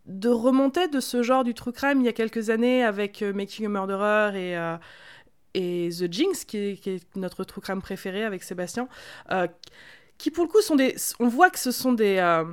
[0.07, 3.67] de remontée de ce genre du true crime il y a quelques années avec Making
[3.67, 4.77] a Murderer et
[5.53, 8.87] et The Jinx, qui est, qui est, notre true crime préféré avec Sébastien,
[10.21, 10.95] qui pour le coup sont des...
[11.19, 12.17] On voit que ce sont des...
[12.17, 12.45] Euh,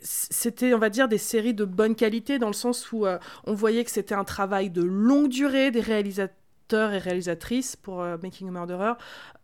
[0.00, 3.52] c'était, on va dire, des séries de bonne qualité dans le sens où euh, on
[3.52, 8.48] voyait que c'était un travail de longue durée des réalisateurs et réalisatrices pour euh, Making
[8.48, 8.94] a Murderer.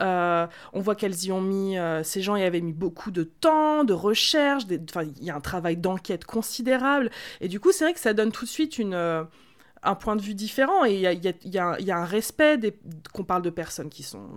[0.00, 3.92] on voit qu'elles y ont mis, ces gens y avaient mis beaucoup de temps, de
[3.92, 7.10] recherche, il y a un travail d'enquête considérable.
[7.42, 9.26] Et du coup, c'est vrai que ça donne tout de suite une
[9.82, 12.58] un point de vue différent et il y a, y, a, y a, un respect
[13.12, 14.28] qu'on parle de personnes qui sont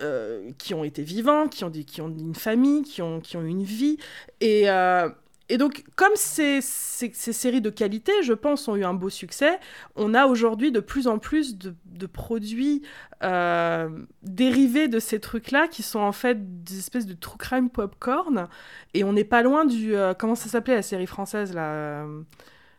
[0.00, 3.36] euh, qui ont été vivants, qui ont, des, qui ont une famille, qui ont, qui
[3.36, 3.98] ont une vie.
[4.40, 5.08] Et, euh,
[5.48, 9.58] et donc, comme ces, ces, séries de qualité, je pense, ont eu un beau succès,
[9.96, 12.82] on a aujourd'hui de plus en plus de, de produits
[13.22, 13.90] euh,
[14.22, 18.48] dérivés de ces trucs-là, qui sont en fait des espèces de true crime popcorn.
[18.94, 19.94] Et on n'est pas loin du...
[20.18, 22.06] comment ça s'appelait la série française, là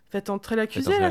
[0.09, 1.09] Faites entrer l'accusé, là?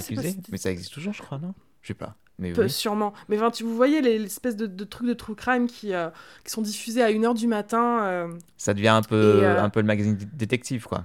[0.50, 1.54] Mais ça existe toujours, je crois, non?
[1.80, 2.16] Je sais pas.
[2.38, 3.12] Mais sûrement.
[3.28, 6.08] Mais enfin, tu, vous voyez l'espèce de, de trucs de true crime qui, euh,
[6.44, 8.04] qui sont diffusés à 1h du matin.
[8.04, 11.04] Euh, ça devient un peu, euh, un peu le magazine détective, quoi.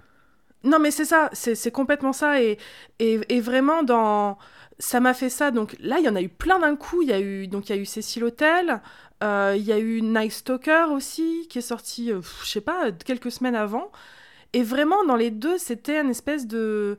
[0.64, 2.42] Non, mais c'est ça, c'est complètement ça.
[2.42, 2.58] Et,
[3.00, 4.38] et, et, vraiment, dans...
[4.80, 5.52] ça m'a fait ça.
[5.52, 7.02] Donc là, il y en a eu plein d'un coup.
[7.04, 8.82] Il y a eu, donc, il y a eu Cécile Hotel,
[9.22, 12.12] il y a eu Night Stalker aussi, qui est sorti,
[12.44, 13.92] je sais pas, quelques semaines avant.
[14.54, 16.98] Et vraiment, dans les deux, c'était une espèce de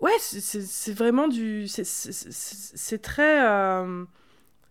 [0.00, 1.66] ouais, c'est vraiment du.
[1.68, 3.46] C'est très.
[3.46, 4.04] Euh,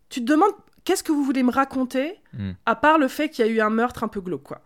[0.09, 2.51] tu te demandes qu'est-ce que vous voulez me raconter, hmm.
[2.65, 4.61] à part le fait qu'il y a eu un meurtre un peu glauque, quoi.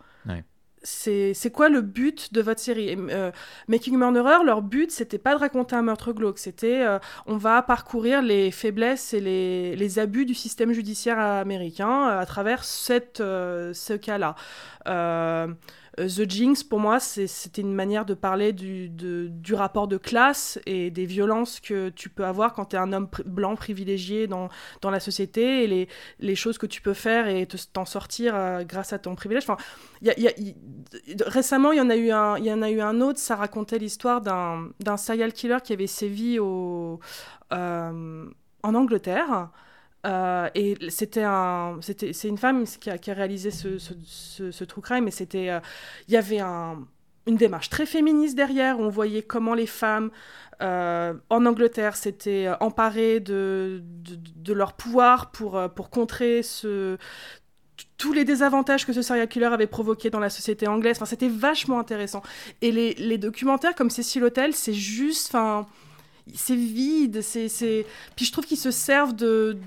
[0.83, 2.95] C'est quoi le but de votre série?
[2.97, 3.31] Euh,
[3.67, 7.61] Making Murderer, leur but, c'était pas de raconter un meurtre glauque, c'était euh, on va
[7.61, 13.97] parcourir les faiblesses et les, les abus du système judiciaire américain à travers cette, ce
[13.97, 14.35] cas-là.
[14.87, 15.47] Euh,
[15.97, 18.91] The Jinx, pour moi, c'était une manière de parler du,
[19.53, 23.09] rapport de classe et des violences que tu peux avoir quand tu es un homme
[23.25, 24.49] blanc privilégié dans,
[24.83, 25.87] la société et
[26.19, 29.43] les, choses que tu peux faire et t'en sortir euh, grâce à ton privilège.
[29.49, 29.57] Enfin,
[31.25, 33.79] récemment, il y, en a eu un, y en a eu un autre, ça racontait
[33.79, 36.97] l'histoire d'un serial killer qui avait sévi euh,
[37.51, 39.49] en Angleterre.
[40.07, 44.51] Euh, et c'était un, c'était, c'est une femme qui a, qui a réalisé ce, ce,
[44.51, 45.59] ce, true crime, et c'était, euh,
[46.07, 46.85] il y avait un,
[47.25, 48.79] une démarche très féministe derrière.
[48.79, 50.09] On voyait comment les femmes
[50.61, 56.97] euh, en Angleterre s'étaient emparées de, de, de, leur pouvoir pour, pour contrer ce,
[57.97, 60.97] tous les désavantages que ce serial killer avait provoqué dans la société anglaise.
[60.97, 62.23] Enfin, c'était vachement intéressant.
[62.61, 65.67] Et les, les documentaires comme Cécile Hotel, c'est juste, enfin,
[66.33, 67.21] c'est vide.
[67.21, 67.85] C'est, c'est...
[68.15, 69.57] Puis je trouve qu'ils se servent de,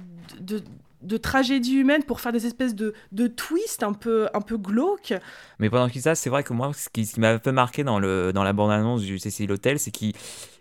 [0.40, 0.62] de,
[1.02, 5.14] de tragédie humaine pour faire des espèces de, de twists un peu, un peu glauques.
[5.58, 7.98] Mais pendant qu'il ça, c'est vrai que moi, ce qui, m'a un peu marqué dans,
[7.98, 10.12] le, dans la bande-annonce du Cécile Hotel, c'est qu'il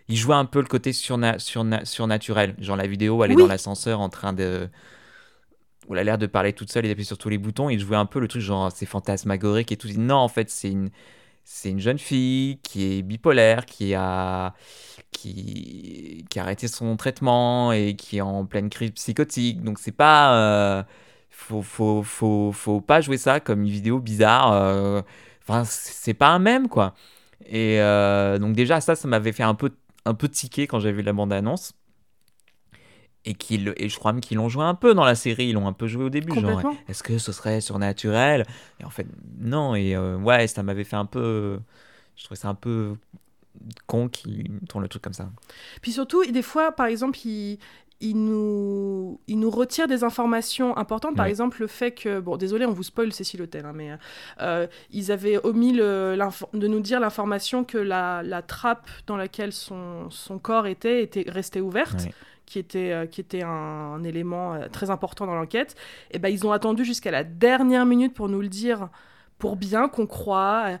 [0.08, 2.56] il jouait un peu le côté surna, surna, surnaturel.
[2.58, 4.68] Genre la vidéo, elle est dans l'ascenseur en train de...
[5.88, 7.70] Où elle a l'air de parler toute seule et d'appuyer sur tous les boutons.
[7.70, 9.88] Il jouait un peu le truc genre c'est fantasmagorique et tout.
[9.96, 10.90] Non, en fait, c'est une,
[11.52, 14.54] c'est une jeune fille qui est bipolaire, qui a
[15.10, 19.62] qui, a arrêté son traitement et qui est en pleine crise psychotique.
[19.62, 20.34] Donc c'est pas...
[20.36, 20.82] Euh,
[21.30, 24.52] faut, faut, faut, faut, pas jouer ça comme une vidéo bizarre.
[24.52, 25.02] Euh,
[25.42, 26.94] enfin, c'est pas un même, quoi.
[27.46, 29.70] Et euh, donc déjà, ça, ça m'avait fait un peu,
[30.04, 31.72] un peu tiquer quand j'ai vu la bande-annonce.
[33.24, 33.36] Et,
[33.76, 35.72] et je crois même qu'ils l'ont joué un peu dans la série, ils l'ont un
[35.72, 38.46] peu joué au début, genre est-ce que ce serait surnaturel?
[38.80, 39.06] Et en fait,
[39.38, 41.58] non, et euh, ouais, ça m'avait fait un peu.
[42.16, 42.94] Je trouvais ça un peu
[43.86, 45.30] con qu'ils tournent le truc comme ça.
[45.82, 47.58] Puis surtout, des fois, par exemple, il,
[48.00, 51.16] il nous, il nous retire des informations importantes.
[51.16, 51.30] Par Ouais.
[51.30, 53.90] exemple, le fait que, bon, désolé, on vous spoil Cécile Hôtel, hein, mais
[54.40, 56.16] euh, ils avaient omis le-
[56.54, 61.24] de nous dire l'information que la, la trappe dans laquelle son, son corps était était
[61.28, 62.04] restée ouverte.
[62.04, 62.14] Ouais.
[62.50, 63.48] Qui était, euh, qui était un,
[63.96, 65.76] un élément euh, très important dans l'enquête,
[66.10, 68.88] et ben ils ont attendu jusqu'à la dernière minute pour nous le dire,
[69.38, 70.76] pour bien qu'on croit euh,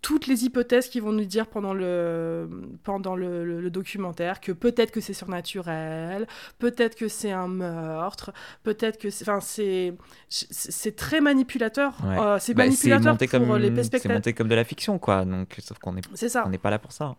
[0.00, 2.48] toutes les hypothèses qu'ils vont nous dire pendant le,
[2.84, 6.26] pendant le, le- le documentaire, que peut-être que c'est surnaturel,
[6.58, 9.24] peut-être que c'est un meurtre, peut-être que c'est...
[9.28, 9.94] Enfin, c'est,
[10.28, 10.46] c'est
[10.80, 11.90] c'est très manipulateur.
[12.04, 12.18] Ouais.
[12.18, 14.16] Euh, c'est Bah, manipulateur monté pour comme, les c'est spectateurs.
[14.18, 15.24] monté comme de la fiction, quoi.
[15.24, 17.14] Donc, sauf qu'on n'est C'est pas là pour ça.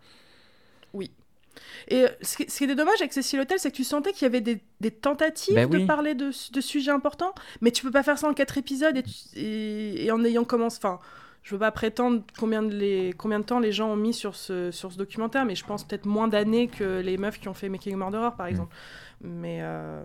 [1.88, 4.12] Et euh, ce qui, ce qui est dommage avec Cécile Hôtel, c'est que tu sentais
[4.12, 7.82] qu'il y avait des, des tentatives Ben de parler de, de sujets importants, mais tu
[7.84, 10.78] peux pas faire ça en quatre épisodes et, tu- et, et en ayant commencé.
[10.78, 10.98] Enfin,
[11.42, 14.34] je veux pas prétendre combien de, les, combien de temps les gens ont mis sur
[14.34, 17.54] ce, sur ce documentaire, mais je pense peut-être moins d'années que les meufs qui ont
[17.54, 18.50] fait Making a Murderer, par Mm.
[18.50, 18.74] exemple.
[19.20, 20.04] Mais euh,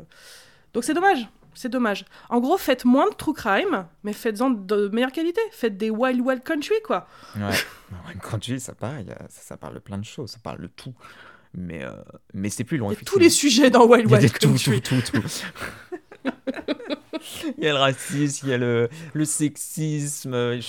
[0.74, 1.28] donc c'est dommage.
[1.54, 2.06] C'est dommage.
[2.30, 5.42] En gros, faites moins de true crime, mais faites-en de meilleure qualité.
[5.52, 7.08] Faites des wild wild country, quoi.
[7.36, 7.52] Ouais.
[8.40, 10.94] Tu dis ça parle, ça, ça parle de plein de choses, ça parle de tout.
[11.58, 11.92] Mais, euh,
[12.34, 12.92] mais c'est plus long.
[12.92, 15.02] Il y a tous les sujets dans wild Il y a des wild tout, tout,
[15.02, 16.32] tout, tout.
[17.58, 20.60] il y a le racisme, il y a le, le sexisme,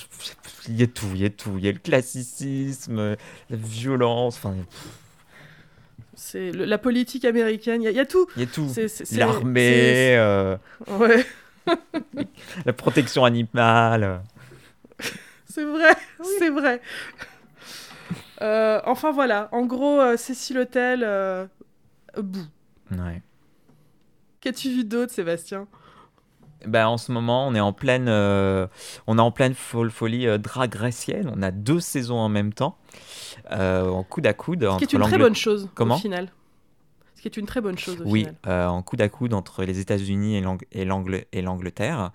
[0.69, 1.55] il y a tout, il y a tout.
[1.59, 3.17] Il y a le classicisme,
[3.51, 4.57] la violence, enfin,
[6.15, 7.83] C'est la politique américaine.
[7.83, 8.27] Il y, a- il y a tout.
[8.37, 8.69] il y a tout.
[9.13, 10.57] L'armée, euh,
[10.89, 11.25] Ouais,
[12.67, 14.23] la protection animale.
[15.47, 15.93] c'est vrai,
[16.39, 16.81] c'est vrai.
[18.41, 21.47] Euh, enfin voilà, en gros, euh, Cécile Hôtel, euh,
[22.17, 22.47] bout.
[22.91, 23.23] Ouais.
[24.41, 25.67] Qu'as-tu vu d'autre, Sébastien?
[26.67, 28.67] Ben, en ce moment, on est en pleine, euh,
[29.07, 31.31] on est en pleine fol- folie euh, drag racienne.
[31.35, 32.77] On a deux saisons en même temps,
[33.51, 34.69] en coude à coude.
[34.73, 35.97] Ce qui est une très bonne chose Comment?
[35.97, 36.29] au final.
[37.17, 38.35] Ce qui est une très bonne chose au Oui, final.
[38.49, 40.85] euh, en coude à coude entre les États-Unis et
[41.43, 42.11] l'Angleterre.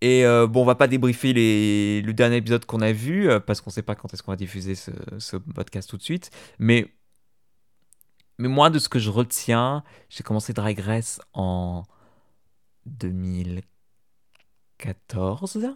[0.00, 3.60] Et euh, bon, on va pas débriefer le dernier épisode qu'on a vu euh, parce
[3.60, 6.30] qu'on sait pas quand est-ce qu'on va diffuser ce, podcast tout de suite.
[6.58, 6.92] Mais,
[8.38, 11.84] mais moi, de ce que je retiens, j'ai commencé Drag Race en
[12.86, 15.74] 2014,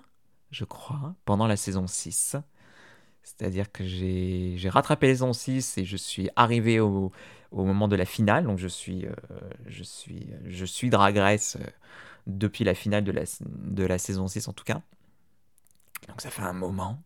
[0.50, 2.36] je crois, pendant la saison 6.
[3.22, 7.12] C'est-à-dire que j'ai rattrapé la saison 6 et je suis arrivé au,
[7.50, 8.44] au moment de la finale.
[8.44, 9.12] Donc je suis, euh,
[9.66, 11.66] je suis, je suis Drag Race euh,
[12.28, 14.82] depuis la finale de la, de la saison 6 en tout cas.
[16.06, 17.02] Donc ça fait un moment.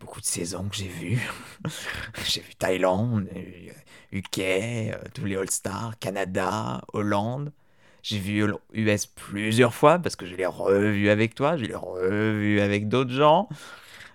[0.00, 1.22] Beaucoup de saisons que j'ai vues.
[2.26, 3.72] j'ai vu Thaïlande, euh,
[4.12, 7.52] UK, euh, tous les All-Stars, Canada, Hollande.
[8.02, 12.60] J'ai vu US plusieurs fois parce que je l'ai revu avec toi, je l'ai revu
[12.60, 13.48] avec d'autres gens.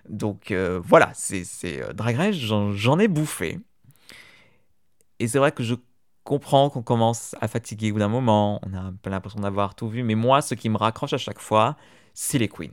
[0.08, 3.58] Donc euh, voilà, c'est euh, Drag Race, j'en ai bouffé.
[5.18, 5.74] Et c'est vrai que je
[6.24, 10.02] comprends qu'on commence à fatiguer au bout d'un moment, on a l'impression d'avoir tout vu,
[10.02, 11.76] mais moi, ce qui me raccroche à chaque fois,
[12.14, 12.70] c'est les queens.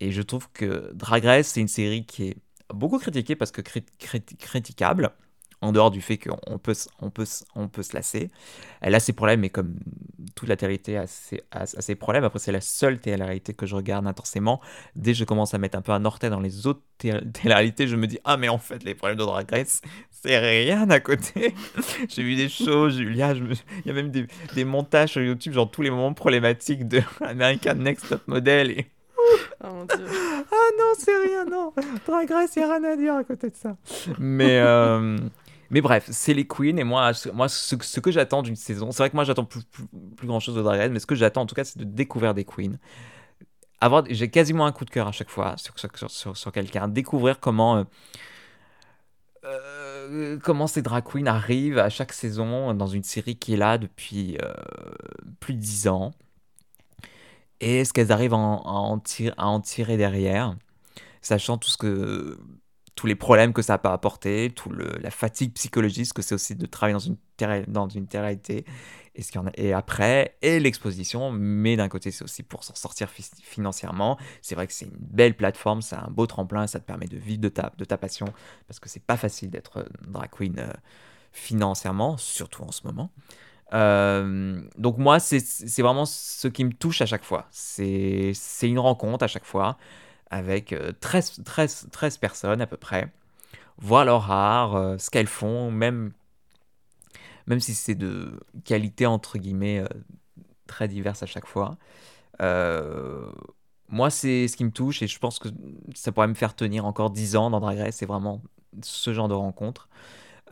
[0.00, 2.36] Et je trouve que Drag Race, c'est une série qui est
[2.74, 3.84] beaucoup critiquée parce que crit-
[4.38, 5.12] critiquable,
[5.62, 8.30] en dehors du fait qu'on peut, on peut, on peut se lasser.
[8.80, 9.74] Elle a ses problèmes, mais comme
[10.34, 13.66] toute la télé a ses, a, a ses problèmes, après c'est la seule télé-réalité que
[13.66, 14.60] je regarde intensément.
[14.96, 17.86] Dès que je commence à mettre un peu un orteil dans les autres té- télé-réalités,
[17.88, 21.00] je me dis, ah mais en fait, les problèmes de Drag Race, c'est rien à
[21.00, 21.54] côté.
[22.08, 25.22] j'ai vu des choses, Julia, je me- il y a même des, des montages sur
[25.22, 28.86] YouTube, genre tous les moments problématiques de American Next Top Model et
[29.62, 30.06] Oh mon dieu.
[30.08, 31.72] ah non, c'est rien, non.
[32.06, 33.76] Drag Race, il n'y a rien à dire à côté de ça.
[34.18, 35.18] Mais, euh,
[35.70, 36.76] mais bref, c'est les queens.
[36.78, 39.84] Et moi, moi ce, que j'attends d'une saison, c'est vrai que moi, j'attends plus, plus,
[40.16, 42.34] plus grand chose de Drag mais ce que j'attends en tout cas, c'est de découvrir
[42.34, 42.78] des queens.
[44.10, 45.74] J'ai quasiment un coup de cœur à chaque fois sur,
[46.10, 46.88] sur, sur, quelqu'un.
[46.88, 47.78] Découvrir comment.
[47.78, 47.84] euh,
[49.44, 53.78] euh, comment ces drag queens arrivent à chaque saison dans une série qui est là
[53.78, 54.52] depuis euh,
[55.40, 56.12] plus de 10 ans
[57.60, 58.98] et ce qu'elles arrivent à à
[59.36, 60.56] à en tirer derrière,
[61.22, 62.38] sachant tout ce que,
[63.00, 66.54] tous les problèmes que ça peut apporter, tout le, la fatigue psychologique que c'est aussi
[66.54, 68.66] de travailler dans une terre, dans une terre-réalité,
[69.14, 72.62] et, ce y en a, et après, et l'exposition, mais d'un côté c'est aussi pour
[72.62, 74.18] s'en sortir fi- financièrement.
[74.42, 77.16] C'est vrai que c'est une belle plateforme, c'est un beau tremplin, ça te permet de
[77.16, 78.26] vivre de ta, de ta passion,
[78.68, 80.70] parce que c'est pas facile d'être drag queen euh,
[81.32, 83.10] financièrement, surtout en ce moment.
[83.72, 85.40] Euh, donc moi, c'est
[85.80, 87.46] vraiment ce qui me touche à chaque fois.
[87.50, 89.78] C'est une rencontre à chaque fois
[90.30, 93.12] avec euh, 13, 13, 13 personnes à peu près,
[93.78, 96.12] voir leur art, euh, ce qu'elles font, même,
[97.46, 99.84] même si c'est de qualité entre guillemets
[100.66, 101.76] très diverses à chaque fois.
[103.88, 105.48] moi, c'est ce qui me touche et je pense que
[105.94, 107.96] ça pourrait me faire tenir encore 10 ans dans Drag Race.
[107.96, 108.42] C'est vraiment
[108.82, 109.88] ce genre de rencontre.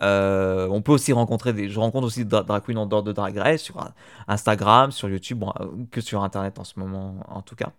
[0.01, 1.69] Euh, on peut aussi rencontrer des.
[1.69, 3.85] Je rencontre aussi des drag queens en dehors de Drag Race sur
[4.29, 7.73] Instagram, sur YouTube, euh, que sur Internet en ce moment, en tout cas.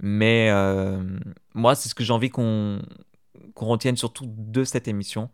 [0.00, 1.02] Mais euh,
[1.54, 2.82] moi, c'est ce que j'ai envie qu'on
[3.54, 5.28] qu'on retienne surtout de cette émission,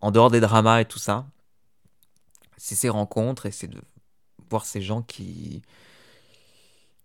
[0.00, 1.26] en dehors des dramas et tout ça.
[2.56, 3.80] C'est ces rencontres et c'est de
[4.50, 5.62] voir ces gens qui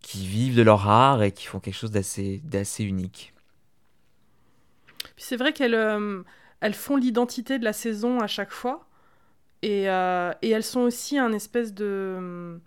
[0.02, 3.34] qui vivent de leur art et qui font quelque chose d'assez unique.
[5.16, 5.76] C'est vrai qu'elle
[6.64, 8.88] elles font l'identité de la saison à chaque fois.
[9.64, 12.58] Et, euh, et elles sont aussi un espèce de...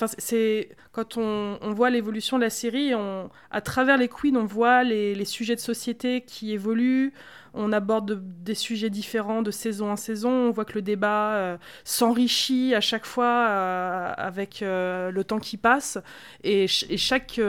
[0.00, 4.36] Enfin, c'est quand on, on voit l'évolution de la série, on, à travers les queens,
[4.36, 7.12] on voit les, les, sujets de société qui évoluent.
[7.54, 10.30] On aborde des sujets différents de saison en saison.
[10.30, 15.56] On voit que le débat euh, s'enrichit à chaque fois euh, avec le temps qui
[15.56, 15.98] passe.
[16.44, 17.40] Et, et chaque,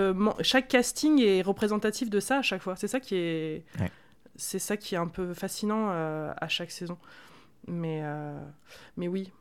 [0.41, 2.75] chaque casting est représentatif de ça à chaque fois.
[2.75, 3.65] C'est ça qui est
[4.39, 6.97] c'est ça qui est un peu fascinant euh, à chaque saison.
[7.67, 8.39] Mais, euh,
[8.97, 9.31] mais oui.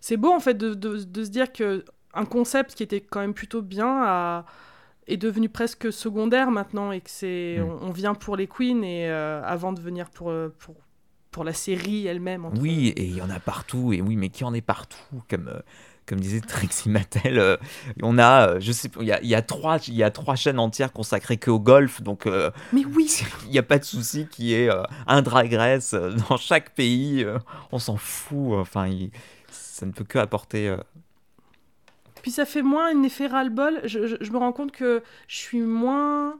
[0.00, 3.34] C'est beau en fait de, de, se dire que un concept qui était quand même
[3.34, 4.44] plutôt bien
[5.06, 7.78] est devenu presque secondaire maintenant et que c'est mm.
[7.82, 10.74] on, vient pour les queens et euh, avant de venir pour, pour,
[11.30, 12.50] pour la série elle-même.
[12.60, 15.50] Oui, et il y en a partout et oui, mais qui en est partout comme
[16.08, 17.56] comme disait Trixie Mattel, euh,
[18.02, 20.36] on a, euh, je sais, il y a, y a, trois, il y a trois
[20.36, 22.26] chaînes entières consacrées que au golf, donc.
[22.26, 23.10] Euh, Mais oui.
[23.44, 24.70] Il n'y a pas de souci qui est
[25.06, 25.94] un drag race
[26.28, 27.26] dans chaque pays.
[27.72, 28.54] on s'en fout.
[28.54, 28.90] Enfin,
[29.50, 30.74] ça ne peut que apporter.
[32.22, 33.80] Puis ça fait moins un effet ras-le-bol.
[33.84, 36.38] Je, je, me rends compte que je suis moins.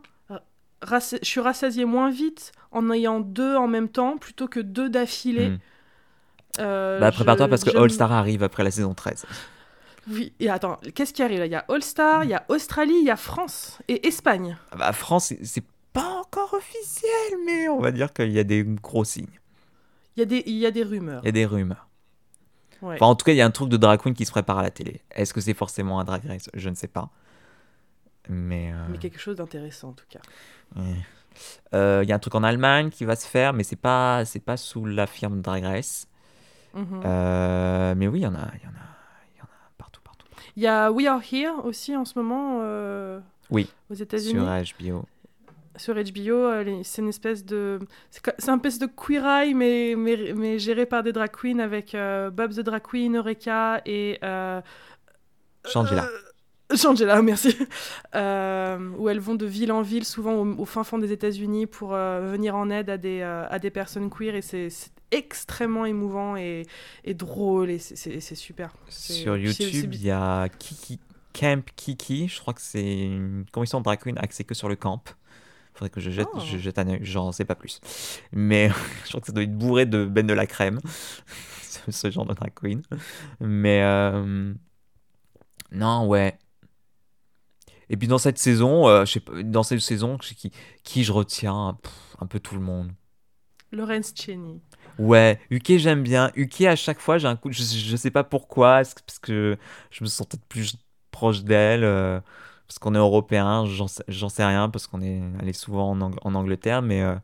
[0.82, 5.50] je suis rassasié moins vite en ayant deux en même temps plutôt que deux d'affilée.
[5.50, 5.58] Hmm.
[6.58, 9.26] bah, prépare-toi parce que All Star arrive après la saison 13.
[10.10, 11.46] Oui, et attends, qu'est-ce qui arrive là?
[11.46, 14.56] Il y a All-Star, il y a Australie, il y a France et Espagne.
[14.72, 18.64] Ah bah, France, c'est pas encore officiel, mais on va dire qu'il y a des
[18.64, 19.26] gros signes.
[20.16, 21.20] Il y, a des, il y a des rumeurs.
[21.22, 21.87] Il y a des rumeurs.
[22.82, 24.58] Enfin, en tout cas, il y a un truc de drag queen qui se prépare
[24.58, 25.00] à la télé.
[25.10, 26.48] Est-ce que c'est forcément un drag race?
[26.54, 27.10] Je ne sais pas.
[28.28, 30.20] Mais, euh, mais quelque chose d'intéressant en tout cas.
[31.74, 34.24] Euh, il y a un truc en Allemagne qui va se faire, mais c'est pas
[34.24, 36.08] c'est pas sous la firme Drag Race.
[36.74, 37.02] Mhm.
[37.04, 38.88] Euh, mais oui, il y en a, il y en a.
[40.56, 42.58] Il y a We Are Here aussi en ce moment
[43.50, 44.44] oui, aux États-Unis.
[44.74, 45.06] Sur HBO.
[45.78, 47.78] Sur HBO, euh, c'est une espèce de.
[48.10, 51.94] C'est un espèce de queer eye, mais, mais, mais, géré par des drag queens avec
[51.94, 54.18] euh, Bob the Drag Queen, Eureka et.
[55.64, 56.08] Shangela.
[56.74, 57.56] Shangela, merci.
[58.14, 62.56] où elles vont de ville en ville, souvent au, fin fond des États-Unis, pour venir
[62.56, 64.34] en aide à des, à des personnes queer.
[64.34, 64.68] Et c'est
[65.10, 66.66] extrêmement émouvant et,
[67.04, 68.74] et drôle et c'est super.
[68.88, 71.00] Sur YouTube, il y a Kiki,
[71.32, 74.76] Camp Kiki, je crois que c'est une commission de drag queen axée que sur le
[74.76, 75.02] camp.
[75.78, 76.58] Faudrait que je jette, je oh.
[76.58, 77.80] jette un œil, j'en sais pas plus.
[78.32, 78.68] Mais
[79.04, 80.80] je crois que ça doit être bourré de Ben de la crème,
[81.88, 82.82] ce, genre de drag queen.
[83.38, 84.52] Mais euh,
[85.70, 86.36] non, ouais.
[87.90, 90.50] Et puis dans cette saison, euh, je sais pas, dans cette saison, qui,
[90.82, 91.78] qui je retiens
[92.18, 92.90] un peu tout le monde.
[93.70, 94.60] Lawrence Cheney.
[94.98, 96.32] Ouais, Uke j'aime bien.
[96.34, 99.56] Uke à chaque fois j'ai un coup, je, je sais pas pourquoi, parce que
[99.92, 100.76] je me sens peut-être plus
[101.12, 102.20] proche d'elle, euh,
[102.68, 106.82] parce qu'on est européen, j'en sais, rien, parce qu'on est allé souvent en, en Angleterre,
[106.82, 107.14] mais euh,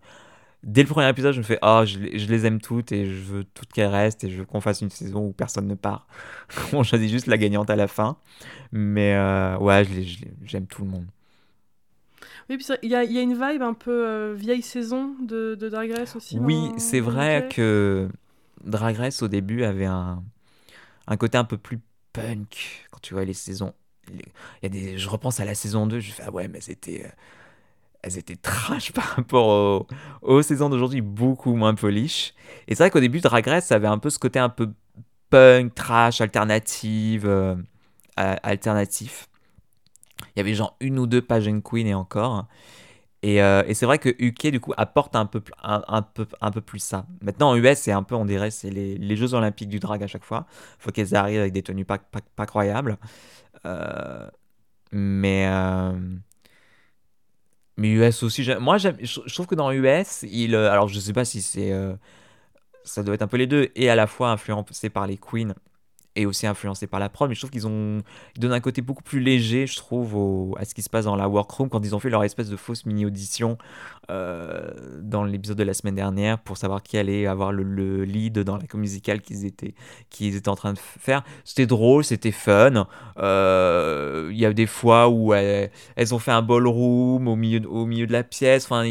[0.62, 3.22] dès le premier épisode je me fais oh je, je, les aime toutes et je
[3.22, 6.07] veux toutes qu'elles restent et je veux qu'on fasse une saison où personne ne part.
[6.72, 8.16] On choisit juste la gagnante à la fin,
[8.72, 9.85] mais euh, ouais
[10.44, 11.07] j'aime tout le monde.
[12.48, 15.54] Oui, puis il y a, y a, une vibe un peu euh, vieille saison de,
[15.54, 16.38] de Drag Race aussi.
[16.38, 18.09] Oui, c'est vrai que
[18.64, 20.22] Drag Race au début avait un,
[21.07, 21.80] un côté un peu plus
[22.12, 23.72] punk quand tu vois les saisons.
[24.62, 27.05] Y a des, je repense à la saison 2, je fais ah ouais, mais c'était.
[27.07, 27.11] Euh,
[28.03, 29.87] elles étaient trash par rapport
[30.23, 32.35] aux, saisons d'aujourd'hui, beaucoup moins polish.
[32.69, 34.71] Et c'est vrai qu'au début, Drag Race, avait un peu ce côté un peu
[35.31, 37.57] punk, trash, alternative, euh,
[38.17, 39.29] alternatif.
[40.21, 42.46] Il y avait genre une ou deux pageant queen et encore.
[43.25, 46.50] Et, euh, et c'est vrai que UK, du coup, apporte un peu, un, peu, un
[46.50, 47.06] peu plus ça.
[47.22, 50.02] Maintenant, en US, c'est un peu, on dirait, c'est les, les, Jeux Olympiques du drag
[50.02, 50.44] à chaque fois.
[50.79, 52.98] faut qu'elles arrivent avec des tenues pas, pas, pas croyables.
[53.64, 54.29] Euh,
[54.92, 55.46] mais.
[55.48, 55.98] Euh,
[57.79, 58.90] mais US aussi, moi je,
[59.33, 61.72] trouve que dans US, il, alors je sais pas si c'est.
[62.85, 65.54] ça doit être un peu les deux, et à la fois influencé par les queens
[66.17, 68.02] et aussi influencé par la prod, mais je trouve qu'ils ont
[68.37, 71.17] ils donnent un côté beaucoup plus léger, je trouve, à ce qui se passe dans
[71.17, 73.58] la workroom quand ils ont fait leur espèce de fausse mini-audition
[74.10, 78.38] euh, dans l'épisode de la semaine dernière pour savoir qui allait avoir le, le lead
[78.38, 79.75] dans la comédie musicale qu'ils étaient,
[80.10, 81.25] qu'ils étaient en train de faire.
[81.44, 82.87] C'était drôle, c'était fun.
[83.19, 87.67] Euh, Il y a des fois où elles, elles ont fait un ballroom au milieu,
[87.69, 88.67] au milieu de la pièce.
[88.67, 88.85] Enfin,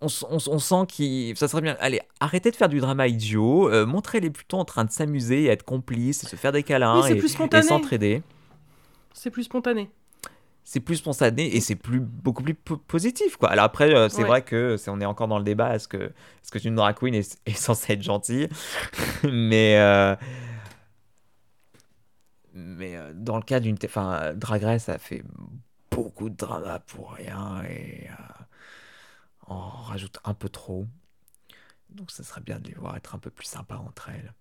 [0.00, 1.76] on, sent que ça serait bien.
[1.80, 3.68] Allez, arrêtez de faire du drama idiot.
[3.70, 7.00] euh, Montrez-les plutôt en train de s'amuser, et être complices, et se faire des câlins
[7.02, 8.22] Oui, et, s'entraider.
[9.12, 9.90] C'est plus spontané.
[10.62, 13.48] C'est plus spontané et c'est plus beaucoup plus po- positif quoi.
[13.48, 14.28] Alors après euh, c'est Ouais.
[14.28, 16.94] vrai que c'est on est encore dans le débat est-ce que est-ce que une drag
[16.94, 18.50] queen est, est censée être gentille?
[19.24, 20.14] Mais euh,
[22.52, 25.22] mais euh, dans le cas d'une enfin Drag Race ça fait
[25.90, 28.27] beaucoup de drama pour rien et euh,
[29.48, 30.86] on rajoute un peu trop.
[31.90, 34.34] Donc ça serait bien de les voir être un peu plus sympas entre elles.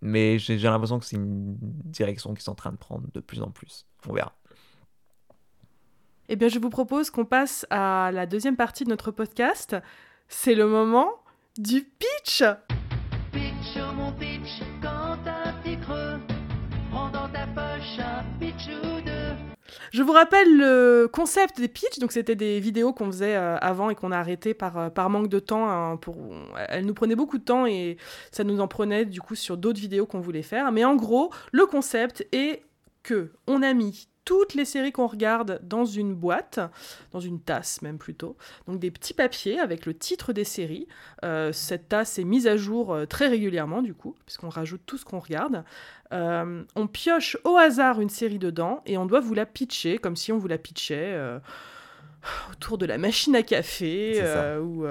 [0.00, 3.20] Mais j'ai j'ai l'impression que c'est une direction qu'ils sont en train de prendre de
[3.20, 3.86] plus en plus.
[4.06, 4.36] On verra.
[6.28, 9.76] Eh bien, je vous propose qu'on passe à la deuxième partie de notre podcast.
[10.28, 11.10] C'est le moment
[11.56, 12.42] du pitch.
[13.32, 16.18] Pitch, oh mon pitch, quand t'as un petit creux,
[16.90, 19.07] prends dans ta poche un pitch ou deux.
[19.92, 21.98] Je vous rappelle le concept des pitchs.
[21.98, 25.10] Donc, c'était des vidéos qu'on faisait euh, avant et qu'on a arrêté par, euh, par
[25.10, 25.68] manque de temps.
[25.68, 25.98] hein.
[26.68, 27.96] Elles nous prenaient beaucoup de temps et
[28.30, 30.70] ça nous en prenait du coup sur d'autres vidéos qu'on voulait faire.
[30.72, 32.62] Mais en gros, le concept est
[33.02, 36.60] que on a mis toutes les séries qu'on regarde dans une boîte,
[37.12, 38.36] dans une tasse même plutôt.
[38.66, 40.86] Donc des petits papiers avec le titre des séries.
[41.24, 44.98] Euh, cette tasse est mise à jour euh, très régulièrement du coup, puisqu'on rajoute tout
[44.98, 45.64] ce qu'on regarde.
[46.12, 50.14] Euh, on pioche au hasard une série dedans et on doit vous la pitcher comme
[50.14, 51.38] si on vous la pitchait euh,
[52.52, 54.22] autour de la machine à café
[54.60, 54.86] ou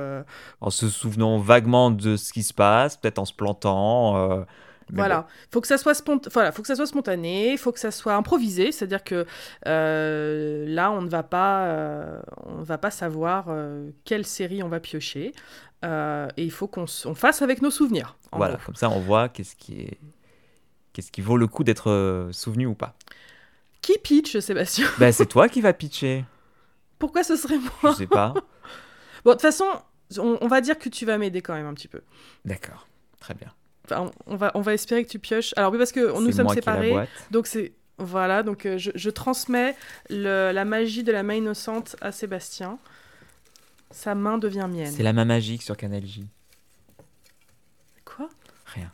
[0.62, 4.48] En se souvenant vaguement de ce qui se passe, peut-être en se plantant.
[4.90, 6.20] Mais voilà, faut que ça soit spont...
[6.32, 9.26] voilà, faut que ça soit spontané, faut que ça soit improvisé, c'est-à-dire que
[9.66, 14.70] euh, là on ne va pas, euh, on va pas savoir euh, quelle série on
[14.70, 15.34] va piocher
[15.84, 18.18] et il faut qu'on s- on fasse avec nos souvenirs.
[18.24, 18.66] bon, en voilà, gros.
[18.66, 19.98] comme ça on voit qu'est-ce qui est.
[20.94, 22.96] Qu'est-ce qui vaut le coup d'être souvenu ou pas
[23.82, 24.88] Qui pitch, Sébastien?
[24.98, 26.26] Ben c'est toi qui vas pitcher.
[26.98, 28.34] Pourquoi ce serait Je moi sais pas.
[29.24, 29.66] Bon, de toute façon,
[30.18, 32.02] on, on va dire que tu vas m'aider quand même un petit peu.
[32.46, 32.88] D'accord.
[33.20, 33.54] Très bien.
[33.90, 35.54] Enfin, on, va, on va espérer que tu pioches.
[35.58, 36.92] Alors oui, parce que nous sommes séparés,
[37.32, 39.76] donc c'est voilà, donc euh, je, je transmets
[40.10, 42.78] le- la magie de la main innocente à Sébastien.
[43.90, 44.92] Sa main devient mienne.
[44.96, 46.26] C'est la main magique sur Canal J.
[48.06, 48.30] Quoi?
[48.66, 48.92] Rien.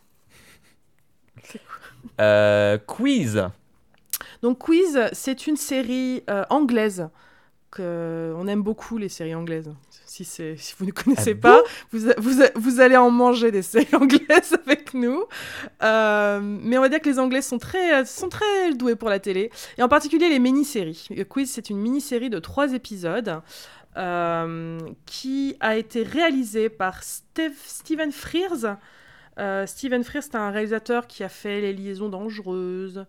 [1.44, 1.60] C'est
[2.22, 3.44] Euh, quiz.
[4.42, 7.08] Donc Quiz, c'est une série euh, anglaise.
[7.72, 9.74] Que, on aime beaucoup les séries anglaises.
[10.22, 11.64] Si, vous ne connaissez Ah pas,
[12.56, 15.24] vous, allez en manger des séries anglaises avec nous.
[15.82, 19.20] Euh, mais on va dire que les Anglais sont très, sont très doués pour la
[19.20, 19.50] télé.
[19.80, 21.08] Et en particulier les mini-séries.
[21.18, 23.42] Euh, Quiz, c'est une mini-série de trois épisodes
[23.98, 28.78] euh, qui a été réalisée par Steve, Steven Frears.
[29.40, 33.06] Euh, Steven Frears, c'est un réalisateur qui a fait Les Liaisons Dangereuses,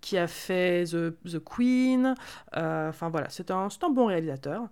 [0.00, 2.14] qui a fait The, The Queen.
[2.56, 4.68] euh, Enfin voilà, c'est un, un bon réalisateur.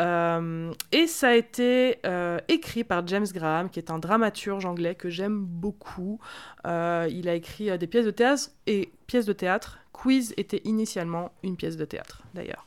[0.00, 4.94] Euh, et ça a été euh, écrit par James Graham, qui est un dramaturge anglais
[4.94, 6.18] que j'aime beaucoup.
[6.64, 9.78] Il a écrit des pièces de théâtre et pièces de théâtre.
[9.92, 12.66] Quiz était initialement une pièce de théâtre, d'ailleurs.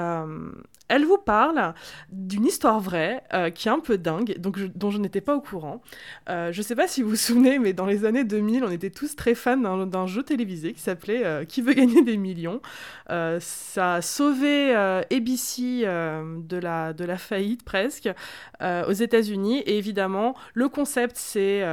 [0.00, 0.50] Euh,
[0.88, 1.74] elle vous parle
[2.10, 5.40] d'une histoire vraie euh, qui est un peu dingue, donc dont je n'étais pas au
[5.40, 5.82] courant.
[6.28, 8.90] Euh, je sais pas si vous vous souvenez, mais dans les années 2000, on était
[8.90, 12.60] tous très fans d'un jeu télévisé qui s'appelait Qui veut gagner des millions?
[13.08, 18.08] Ça a sauvé ABC de, la, faillite presque
[18.60, 19.60] aux États-Unis.
[19.60, 21.64] Et évidemment, le concept s'est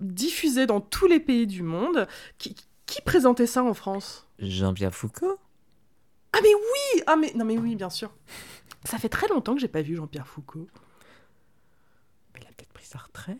[0.00, 2.06] diffusé dans tous les pays du monde.
[2.38, 2.56] Qui,
[2.86, 4.26] qui présentait ça en France?
[4.38, 5.38] Jean-Pierre Foucault?
[6.34, 8.12] Ah mais oui Ah mais non mais oui, bien sûr.
[8.84, 10.66] Ça fait très longtemps que j'ai pas vu Jean-Pierre Foucault.
[12.34, 13.38] Mais il a peut-être pris sa retraite.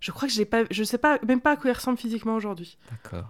[0.00, 2.34] Je crois que j'ai pas, je sais pas même pas à quoi il ressemble physiquement
[2.34, 2.78] aujourd'hui.
[2.90, 3.28] D'accord.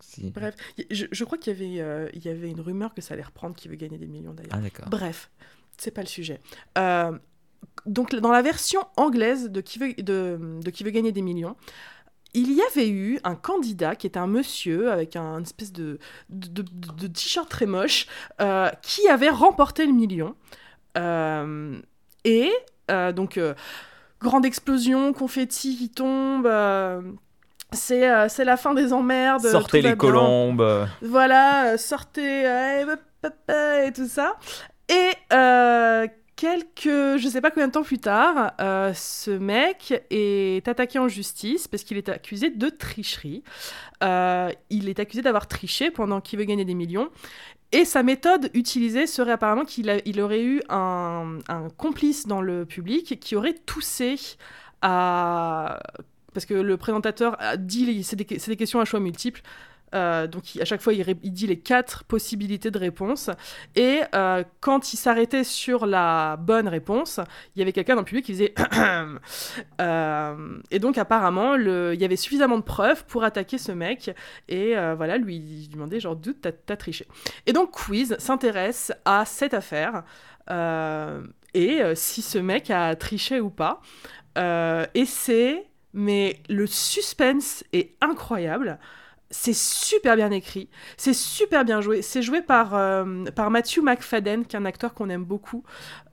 [0.00, 0.30] Si.
[0.30, 0.54] Bref,
[0.90, 3.22] je, je crois qu'il y avait, euh, il y avait une rumeur que ça allait
[3.22, 4.52] reprendre, qui veut gagner des millions d'ailleurs.
[4.52, 4.86] Ah d'accord.
[4.90, 5.30] Bref,
[5.78, 6.40] c'est pas le sujet.
[6.76, 7.18] Euh,
[7.86, 11.56] donc dans la version anglaise de qui veut, de, de qui veut gagner des millions,
[12.34, 15.98] il y avait eu un candidat qui était un monsieur avec un une espèce de,
[16.28, 18.06] de, de- de t-shirt très moche
[18.40, 20.34] euh, qui avait remporté le million.
[20.96, 21.78] Euh,
[22.24, 22.50] et
[22.90, 23.40] euh, donc,
[24.20, 26.46] grande explosion, confetti qui tombe.
[27.72, 29.46] c'est c'est la fin des emmerdes.
[29.46, 30.86] Sortez les colombes.
[31.02, 34.36] Voilà, sortez et tout ça.
[34.88, 35.12] Et
[36.38, 41.08] quelques, je sais pas combien de temps plus tard, euh, ce mec est attaqué en
[41.08, 43.42] justice parce qu'il est accusé de tricherie.
[44.04, 47.10] Euh, il est accusé d'avoir triché pendant qu'il veut gagner des millions.
[47.72, 51.38] Et sa méthode utilisée serait apparemment qu'il aurait eu un,
[51.76, 54.14] complice dans le public qui aurait toussé
[54.80, 55.80] à...
[56.34, 59.42] Parce que le présentateur a dit, c'est des questions à choix multiples,
[59.94, 63.30] euh, donc à chaque fois il, dit les quatre possibilités de réponse.
[63.74, 67.20] Et euh, quand il s'arrêtait sur la bonne réponse,
[67.54, 68.54] il y avait quelqu'un dans le public qui faisait...
[69.80, 74.10] Euh, et donc apparemment, il y avait suffisamment de preuves pour attaquer ce mec.
[74.48, 77.06] Et voilà, lui, il demandait genre, d'où t'as triché.
[77.46, 80.04] Et donc Quiz s'intéresse à cette affaire.
[81.54, 83.80] et si ce mec a triché ou pas.
[84.36, 85.64] Et c'est...
[85.94, 88.78] Mais le suspense est incroyable.
[89.30, 92.00] C'est super bien écrit, c'est super bien joué.
[92.00, 95.64] C'est joué par, euh, par Matthew McFadden, qui est un acteur qu'on aime beaucoup,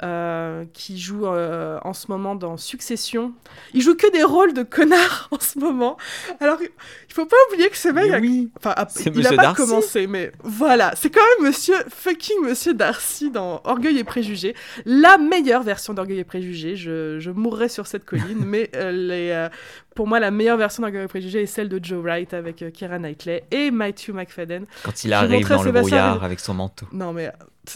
[0.03, 3.33] euh, qui joue euh, en ce moment dans Succession.
[3.73, 5.95] Il joue que des rôles de connards en ce moment.
[6.41, 8.51] Alors, il faut pas oublier que ce mec, oui.
[8.57, 9.61] enfin, a- il a Monsieur pas Darcy.
[9.61, 15.17] commencé, mais voilà, c'est quand même Monsieur fucking Monsieur Darcy dans Orgueil et Préjugés, la
[15.17, 16.75] meilleure version d'Orgueil et Préjugés.
[16.75, 19.47] Je, je mourrais sur cette colline, mais les,
[19.95, 22.69] pour moi, la meilleure version d'Orgueil et Préjugés est celle de Joe Wright avec euh,
[22.69, 24.65] Keira Knightley et Matthew McFadden.
[24.83, 26.85] Quand il arrive dans le brouillard avec son manteau.
[26.91, 27.31] Non mais euh,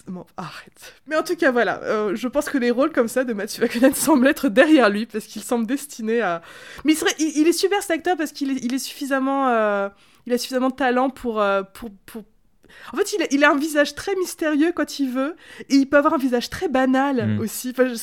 [0.07, 0.95] bon, arrête.
[1.07, 3.61] Mais en tout cas voilà, euh, je pense que les rôles comme ça de Matthew
[3.61, 6.41] McFadden semblent être derrière lui parce qu'il semble destiné à.
[6.83, 9.47] Mais il, serait- il- il est super cet acteur parce qu'il est, il est suffisamment,
[9.49, 9.89] euh,
[10.27, 11.43] il a suffisamment de talent pour,
[11.73, 12.23] pour, pour...
[12.93, 15.35] En fait, il a, il a un visage très mystérieux quand il veut,
[15.69, 17.39] et il peut avoir un visage très banal Mm.
[17.39, 17.73] aussi.
[17.77, 17.93] Enfin,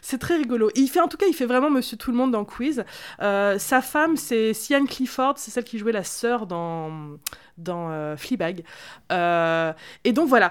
[0.00, 0.70] c'est très rigolo.
[0.74, 2.84] Et il fait, en tout cas, il fait vraiment Monsieur Tout le Monde dans Quiz.
[3.20, 7.18] Euh, sa femme, c'est Sian Clifford, c'est celle qui jouait la sœur dans,
[7.58, 8.64] dans euh, Fleabag.
[9.10, 9.72] Euh,
[10.04, 10.50] et donc voilà,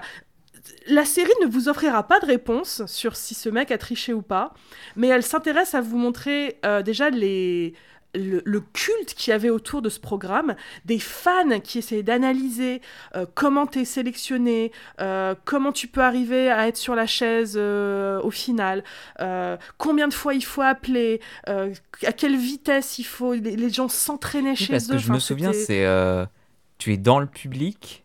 [0.86, 4.22] la série ne vous offrira pas de réponse sur si ce mec a triché ou
[4.22, 4.52] pas,
[4.96, 7.74] mais elle s'intéresse à vous montrer déjà les,
[8.14, 10.54] le, le culte qu'il y avait autour de ce programme,
[10.84, 12.80] des fans qui essayaient d'analyser
[13.16, 17.54] euh, comment tu es sélectionné, euh, comment tu peux arriver à être sur la chaise
[17.56, 18.84] euh, au final,
[19.20, 23.88] euh, combien de fois il faut appeler, à quelle vitesse il faut, les, les gens
[23.88, 24.92] s'entraînaient Oui, chez parce eux.
[24.92, 25.86] que je me souviens, c'est
[26.78, 28.04] tu es dans le public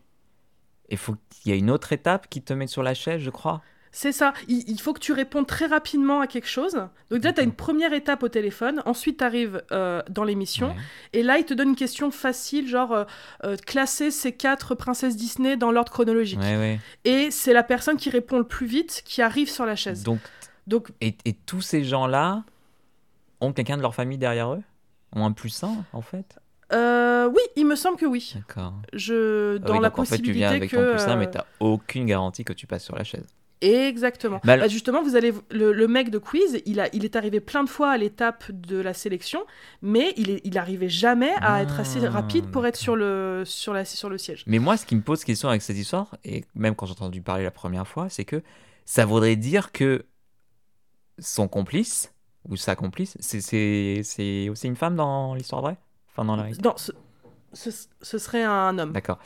[0.88, 3.30] et faut qu'il y a une autre étape qui te met sur la chaise, je
[3.30, 3.60] crois.
[3.90, 4.32] C'est ça.
[4.48, 6.74] Il, il faut que tu répondes très rapidement à quelque chose.
[7.10, 8.82] Donc déjà, tu as une première étape au téléphone.
[8.86, 10.68] Ensuite, tu arrives dans l'émission.
[10.68, 10.74] Ouais.
[11.12, 13.04] Et là, il te donne une question facile, genre euh,
[13.44, 16.40] euh, classer ces quatre princesses Disney dans l'ordre chronologique.
[16.40, 16.80] Ouais, ouais.
[17.04, 20.02] Et c'est la personne qui répond le plus vite qui arrive sur la chaise.
[20.02, 20.20] Donc,
[20.66, 22.44] Donc, et, et tous ces gens-là
[23.40, 24.62] ont quelqu'un de leur famille derrière eux?
[25.16, 26.38] Ont un plus un, en fait?
[26.74, 28.34] Euh, oui, il me semble que oui.
[28.34, 28.74] D'accord.
[28.92, 30.76] Je, Ah dans oui, la donc en fait, tu possibilité viens avec que.
[30.76, 33.26] ton plus mais euh, t'as aucune garantie que tu passes sur la chaise.
[33.60, 34.40] Exactement.
[34.44, 37.40] Bah, Bah, justement, vous allez le, le mec de quiz, il a, il est arrivé
[37.40, 39.44] plein de fois à l'étape de la sélection,
[39.82, 43.42] mais il est, il arrivait jamais à Ah, être assez rapide pour être sur le,
[43.44, 44.44] sur la, sur le siège.
[44.46, 47.20] Mais moi, ce qui me pose question avec cette histoire, et même quand j'ai entendu
[47.20, 48.42] parler la première fois, c'est que
[48.84, 50.04] ça voudrait dire que
[51.18, 52.14] son complice,
[52.48, 55.76] ou sa complice, c'est- aussi une femme dans l'histoire vraie?
[56.10, 56.62] Enfin, dans la réalité?
[56.64, 56.92] Non, ce,
[57.52, 58.92] ce, ce serait un homme.
[58.92, 59.18] D'accord.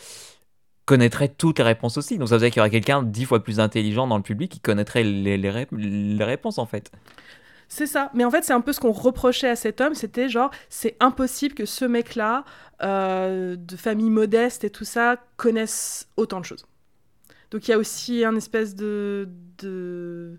[0.84, 2.18] Connaîtrait toutes les réponses aussi.
[2.18, 4.50] Donc ça veut dire qu'il y aurait quelqu'un dix fois plus intelligent dans le public
[4.50, 6.90] qui connaîtrait les, les, rép- les réponses en fait.
[7.68, 8.10] C'est ça.
[8.14, 9.94] Mais en fait, c'est un peu ce qu'on reprochait à cet homme.
[9.94, 12.44] C'était genre, c'est impossible que ce mec-là,
[12.82, 16.66] euh, de famille modeste et tout ça, connaisse autant de choses.
[17.52, 19.28] Donc il y a aussi un espèce de,
[19.58, 20.36] de,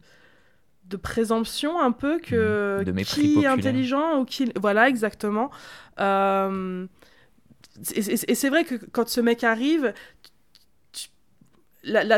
[0.89, 2.83] de présomption un peu que.
[2.83, 4.51] De mépris qui est intelligent ou qui...
[4.59, 5.51] Voilà, exactement.
[6.01, 6.85] Euh,
[7.95, 9.93] et c'est vrai que quand ce mec arrive...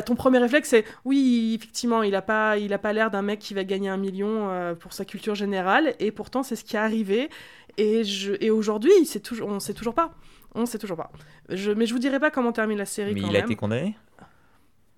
[0.06, 3.40] ton premier réflexe, c'est oui, effectivement, il n'a pas, il a pas l'air d'un mec
[3.40, 6.76] qui va gagner un million euh, pour sa culture générale, et pourtant, c'est ce qui
[6.76, 7.30] est arrivé.
[7.78, 8.92] Et, je, et aujourd'hui,
[9.24, 10.14] toujours, on ne sait toujours pas.
[10.54, 11.12] On sait toujours pas.
[11.50, 13.56] Je, mais je vous dirai pas comment termine la série Mais quand il a été
[13.56, 13.96] condamné?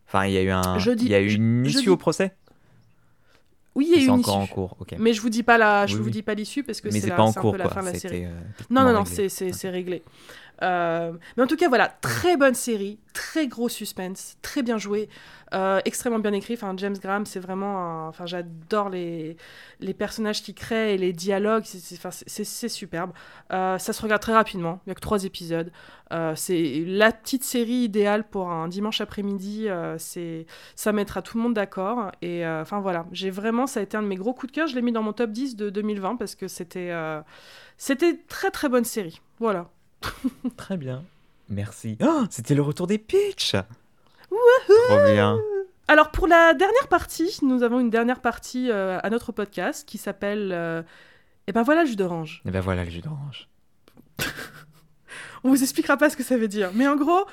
[0.07, 1.97] Enfin, il y a eu un, Je dis- il y a eu une issue au
[1.97, 2.35] procès?
[3.75, 4.53] Oui, il y a une encore en issue.
[4.53, 4.77] cours.
[4.97, 6.11] Mais je vous dis pas la, je Oui, vous oui.
[6.11, 7.73] dis pas l'issue parce que c'est pas en un cours peu la quoi.
[7.75, 8.25] fin de la série.
[8.25, 8.29] euh,
[8.71, 10.03] Non, non, non, c'est réglé.
[10.63, 15.07] Euh, mais en tout cas, voilà, très bonne série, très gros suspense, très bien joué,
[15.53, 16.57] euh, extrêmement bien écrit.
[16.77, 18.11] James Graham, c'est vraiment.
[18.25, 19.37] j'adore les,
[19.79, 23.11] les personnages qu'il crée et les dialogues, c'est- superbe.
[23.53, 25.71] Euh, ça se regarde très rapidement, il n'y a que trois épisodes.
[26.35, 29.67] C'est la petite série idéale pour un dimanche après-midi.
[29.97, 30.45] c'est
[30.75, 32.11] ça mettra tout le monde d'accord.
[32.21, 34.67] Et enfin voilà, j'ai vraiment, ça a été un de mes gros coups de cœur.
[34.67, 36.91] Je l'ai mis dans mon top 10 de 2020 parce que c'était
[37.77, 39.21] c'était très très bonne série.
[39.39, 39.69] Voilà.
[40.57, 41.03] Très bien.
[41.49, 41.97] Merci.
[42.03, 43.55] Oh, c'était le retour des pitchs.
[44.29, 45.37] Trop bien.
[45.87, 49.97] Alors pour la dernière partie, nous avons une dernière partie euh, à notre podcast qui
[49.97, 50.81] s'appelle euh,
[51.47, 52.41] Et ben voilà le jus d'orange.
[52.45, 53.47] Et ben voilà le jus d'orange.
[55.43, 56.71] On vous expliquera pas ce que ça veut dire.
[56.73, 57.25] Mais en gros,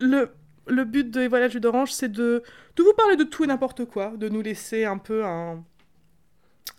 [0.00, 0.30] le,
[0.68, 2.42] le but de Et voilà le jus d'orange, c'est de,
[2.76, 5.64] de vous parler de tout et n'importe quoi, de nous laisser un peu un,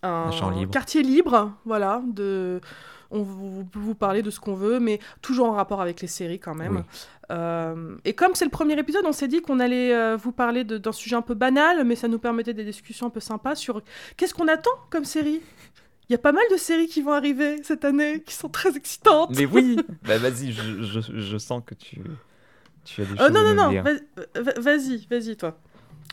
[0.04, 0.72] Un champ libre.
[0.72, 2.62] quartier libre, voilà, de...
[3.12, 6.07] On vous, peut vous parler de ce qu'on veut, mais toujours en rapport avec les
[6.07, 6.78] séries quand même.
[6.78, 6.84] Oui.
[7.32, 10.64] Euh, et comme c'est le premier épisode, on s'est dit qu'on allait euh, vous parler
[10.64, 13.82] d'un sujet un peu banal, mais ça nous permettait des discussions un peu sympas sur
[14.18, 15.41] qu'est-ce qu'on attend comme série.
[16.07, 18.76] Il y a pas mal de séries qui vont arriver cette année, qui sont très
[18.76, 19.30] excitantes.
[19.38, 22.01] Mais oui Bah vas-y, je, je, je sens que tu,
[22.84, 23.84] tu as des Euh, choses non, à non, non,
[24.62, 25.55] vas-y, vas-y, toi.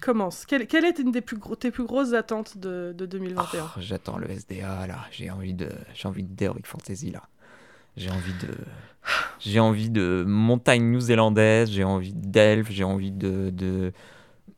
[0.01, 0.45] Commence.
[0.47, 3.81] Quelle, quelle est une des plus gros, tes plus grosses attentes de, de 2021 Oh,
[3.81, 7.23] J'attends le SDA là, j'ai envie de j'ai envie d'Heroic Fantasy là.
[7.97, 8.49] J'ai envie de
[9.41, 13.93] j'ai envie de montagne new-zélandaise, j'ai envie d'elfes, j'ai envie de de,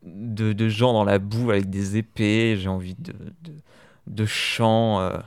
[0.03, 3.13] de de gens dans la boue avec des épées, j'ai envie de
[3.43, 3.53] de,
[4.07, 5.17] de chants euh,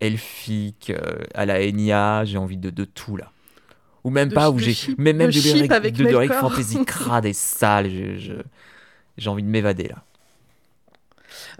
[0.00, 3.32] elfiques euh, à la Enya, j'ai envie de, de tout là.
[4.04, 5.32] Ou même De pas où de j'ai mais même de
[5.80, 6.50] de de Melkor.
[6.52, 8.42] Fantasy crade et sale, je- je-
[9.18, 10.02] j'ai envie de m'évader là.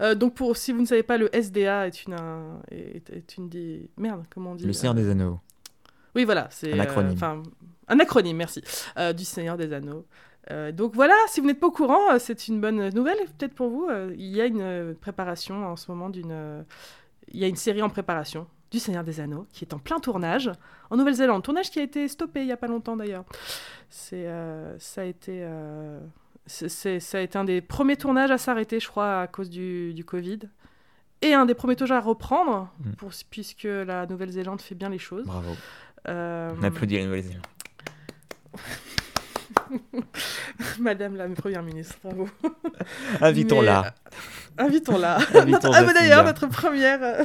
[0.01, 3.37] Euh, Donc, pour, si vous ne savez pas, le SDA est une, un- est, est
[3.37, 3.89] une des.
[3.97, 5.39] Merde, comment on dit Le Seigneur euh, des Anneaux.
[6.15, 6.47] Oui, voilà.
[6.51, 7.11] C'est Un euh, acronyme.
[7.13, 7.43] enfin,
[7.87, 8.63] un acronyme, merci.
[8.97, 10.05] euh, du Seigneur des Anneaux.
[10.51, 13.53] Euh, donc voilà, si vous n'êtes pas au courant, euh, c'est une bonne nouvelle peut-être
[13.53, 13.87] pour vous.
[13.89, 16.31] Euh, il y a une euh, préparation en ce moment d'une.
[16.31, 16.63] euh,
[17.31, 19.99] il y a une série en préparation du Seigneur des Anneaux qui est en plein
[19.99, 20.49] tournage
[20.89, 21.43] en Nouvelle-Zélande.
[21.43, 23.25] Tournage qui a été stoppé il y a pas longtemps d'ailleurs.
[23.91, 25.43] C'est euh, ça a été.
[26.63, 29.49] Euh, c'est- ça a été un des premiers tournages à s'arrêter, je crois, à cause
[29.49, 30.39] du, du Covid.
[31.21, 32.91] Et un des premiers tournages à reprendre, Mm.
[32.93, 35.25] pour, puisque la Nouvelle-Zélande fait bien les choses.
[35.25, 35.51] Bravo.
[36.07, 37.43] Euh, On applaudit la Nouvelle-Zélande.
[40.79, 42.27] Madame la Première ministre, bravo.
[43.21, 43.93] Invitons-la.
[44.57, 45.17] Invitons-la.
[45.35, 46.99] Invitons ah, bah, D'ailleurs, notre première.
[47.03, 47.23] euh,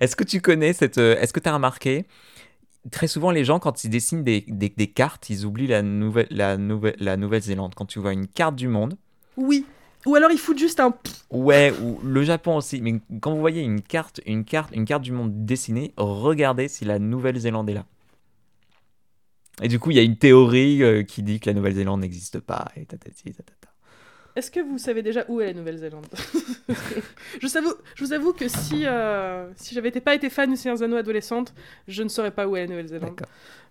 [0.00, 0.98] Est-ce que tu connais cette.
[0.98, 2.06] euh, Est-ce que tu as remarqué
[2.90, 6.28] Très souvent, les gens, quand ils dessinent des, des- des cartes, ils oublient la Nouvelle-
[6.30, 7.74] la Nouvelle- la Nouvelle-Zélande.
[7.74, 8.96] Quand tu vois une carte du monde,
[9.36, 9.66] Oui.
[10.06, 10.94] Ou alors ils foutent juste un.
[11.30, 15.02] ouais, ou le Japon aussi, mais quand vous voyez une carte, une carte, une carte
[15.02, 17.84] du monde dessinée, regardez si la Nouvelle-Zélande est là.
[19.62, 22.40] Et du coup, il y a une théorie euh, qui dit que la Nouvelle-Zélande n'existe
[22.40, 22.68] pas.
[22.76, 23.59] Et tatati, tatata.
[24.36, 26.06] Est-ce que vous savez déjà où est la Nouvelle-Zélande?
[27.40, 30.56] Je, vous avoue, je vous avoue que si, euh, si j'avais pas été fan du
[30.56, 31.52] Seigneur Anneaux adolescente,
[31.88, 33.20] je ne saurais pas où est la Nouvelle-Zélande.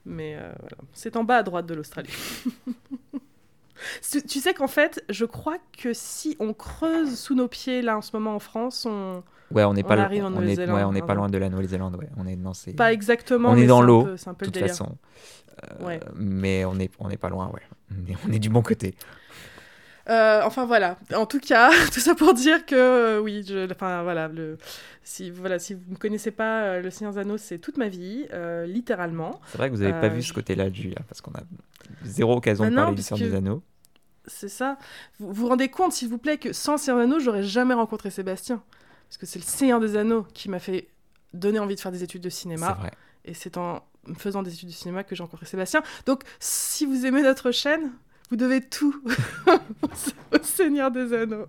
[0.05, 0.77] Mais euh, voilà.
[0.93, 2.09] C'est en bas à droite de l'Australie.
[4.27, 8.01] tu sais qu'en fait, je crois que si on creuse sous nos pieds, là, en
[8.01, 9.23] ce moment en France, on.
[9.51, 11.21] Ouais, on n'est pas, en on est, Nouvelle-Zélande, ouais, on n'est hein, pas donc.
[11.21, 11.95] loin de la Nouvelle-Zélande.
[11.95, 12.09] Ouais.
[12.17, 12.73] On est dans ces.
[12.73, 13.49] Pas exactement.
[13.51, 14.69] On est dans l'eau, de toute délire.
[14.69, 14.85] façon.
[14.85, 15.99] Euh, Ouais.
[16.15, 17.61] Mais on n'est on n'est pas loin, ouais.
[17.91, 18.95] On est, on est du bon côté.
[20.07, 20.97] Euh, enfin voilà.
[21.15, 24.57] En tout cas, tout ça pour dire que euh, oui, je, enfin voilà, le,
[25.03, 27.89] si voilà, si vous ne connaissez pas euh, le Seigneur des Anneaux, c'est toute ma
[27.89, 28.25] vie,
[28.65, 29.39] littéralement.
[29.47, 31.41] C'est vrai que vous n'avez pas vu ce côté-là de Julia, parce qu'on a
[32.03, 33.61] zéro occasion Bah de non, parler du Seigneur des Anneaux.
[34.25, 34.77] C'est ça.
[35.19, 38.09] Vous vous rendez compte, s'il vous plaît, que sans Seigneur des Anneaux, j'aurais jamais rencontré
[38.11, 38.61] Sébastien,
[39.07, 40.87] parce que c'est le Seigneur des Anneaux qui m'a fait
[41.33, 42.91] donner envie de faire des études de C'est cinéma, vrai.
[43.25, 43.83] et c'est en
[44.17, 45.83] faisant des études de cinéma que j'ai rencontré Sébastien.
[46.05, 47.91] Donc, si vous aimez notre chaîne,
[48.29, 48.95] vous devez tout
[49.47, 51.45] au Seigneur des Anneaux.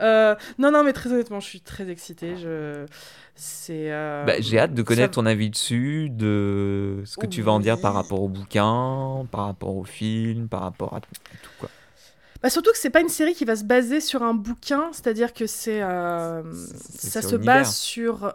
[0.00, 2.36] Euh, non, non, mais très honnêtement, je suis très excitée.
[2.36, 2.84] Je...
[3.34, 3.92] C'est.
[3.92, 7.52] euh, Bah, J'ai hâte de ça- connaître ton avis dessus, de ce que tu vas
[7.52, 11.36] en dire par rapport au bouquin, par rapport au film, par rapport à tout, à
[11.42, 11.68] tout, quoi.
[12.42, 15.32] Bah, surtout que c'est pas une série qui va se baser sur un bouquin, c'est-à-dire
[15.32, 18.34] que c'est euh, ça se base sur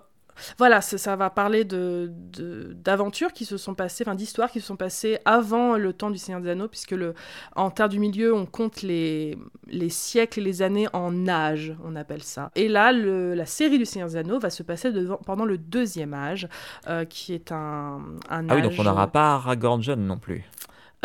[0.57, 4.67] voilà, ça va parler de de- d'aventures qui se sont passées, enfin d'histoires qui se
[4.67, 7.13] sont passées avant le temps du Seigneur des Anneaux, puisque le
[7.55, 11.95] en Terre du Milieu, on compte les les siècles et les années en âge, on
[11.95, 12.51] appelle ça.
[12.55, 15.57] Et là, le- la série du Seigneur des Anneaux va se passer devant- pendant le
[15.57, 16.47] deuxième âge,
[16.87, 20.17] euh, qui est un un Ah oui, donc âge- on n'aura pas Aragorn jeune non
[20.17, 20.43] plus.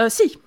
[0.00, 0.38] Euh, si,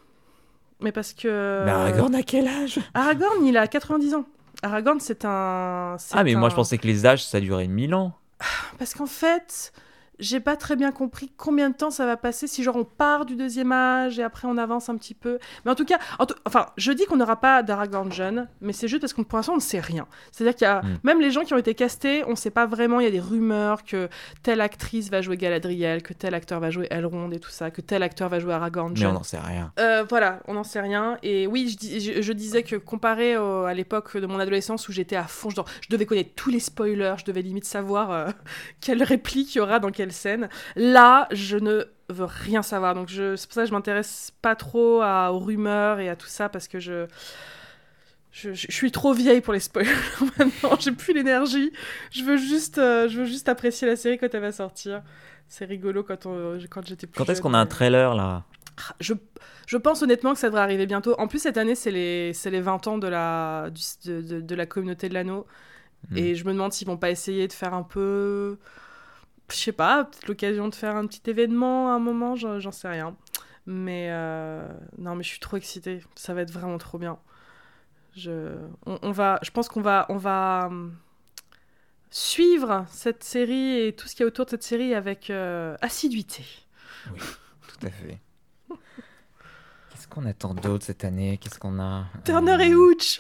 [0.80, 2.80] mais parce que Mais Aragorn à quel âge?
[2.94, 4.26] Aragorn, il a 90 ans.
[4.62, 5.96] Aragorn, c'est un.
[6.12, 8.14] Ah mais moi je pensais que les âges ça durait 1000 ans.
[8.78, 9.72] Parce qu'en fait,
[10.20, 13.26] j'ai pas très bien compris combien de temps ça va passer si genre on part
[13.26, 15.40] du deuxième âge et après on avance un petit peu.
[15.66, 18.74] Mais en tout cas, en tout- enfin, je dis qu'on n'aura pas d'Aragorn jeune, mais
[18.74, 20.08] c'est juste parce qu'on pour l'instant on ne sait rien.
[20.32, 20.98] C'est-à-dire qu'il y a Mm.
[21.04, 23.00] même les gens qui ont été castés, on sait pas vraiment.
[23.00, 24.10] Il y a des rumeurs que
[24.44, 27.82] telle actrice va jouer Galadriel, que tel acteur va jouer Elrond et tout ça, que
[27.82, 29.12] tel acteur va jouer Aragorn Mais jeune.
[29.12, 29.72] on n'en sait rien.
[29.80, 31.18] Euh, voilà, on n'en sait rien.
[31.24, 34.88] Et oui, je, dis- je- je disais que comparé au- à l'époque de mon adolescence
[34.90, 38.12] où j'étais à fond, genre, je devais connaître tous les spoilers, je devais limite savoir
[38.12, 38.28] euh,
[38.82, 40.50] quelle réplique il y aura dans scène.
[40.76, 42.96] Là, je ne veux rien savoir.
[42.96, 46.16] Donc je- c'est pour ça que je m'intéresse pas trop à- aux rumeurs et à
[46.16, 47.06] tout ça parce que je.
[48.32, 49.90] Je, je- je suis trop vieille pour les spoilers
[50.38, 50.78] maintenant.
[50.80, 51.72] J'ai plus l'énergie.
[52.12, 55.02] Je veux juste, euh, je veux juste apprécier la série quand elle va sortir.
[55.48, 58.44] C'est rigolo quand on, quand j'étais plus Quand est-ce qu'on a un trailer là?
[59.00, 59.14] Je,
[59.66, 61.16] je pense honnêtement que ça devrait arriver bientôt.
[61.20, 64.42] En plus, cette année, c'est les, c'est les 20 ans de la, du- de, de-
[64.42, 65.48] de la communauté de l'anneau.
[66.12, 66.18] Hmm.
[66.18, 68.58] Et je me demande s'ils vont pas essayer de faire un peu.
[69.52, 72.88] Je sais pas, peut-être l'occasion de faire un petit événement à un moment, j'en sais
[72.88, 73.16] rien.
[73.66, 76.02] Mais euh, non, mais je suis trop excitée.
[76.16, 77.20] Ça va être vraiment trop bien.
[78.16, 80.96] Je, on, on va, je pense qu'on va, on va hum,
[82.10, 85.76] suivre cette série et tout ce qu'il y a autour de cette série avec euh,
[85.82, 86.44] assiduité.
[87.06, 88.20] Tout à fait.
[89.90, 91.38] Qu'est-ce qu'on attend d'autre cette année?
[91.38, 92.06] Qu'est-ce qu'on a?
[92.26, 93.20] Turner et Euh, Hooch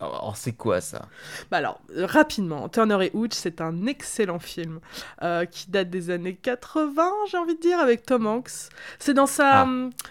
[0.00, 1.06] Oh, c'est quoi ça?
[1.50, 4.80] Bah alors, rapidement, Turner et Hooch, c'est un excellent film
[5.22, 8.50] euh, qui date des années 80, j'ai envie de dire, avec Tom Hanks.
[8.98, 9.68] C'est dans sa, Ah.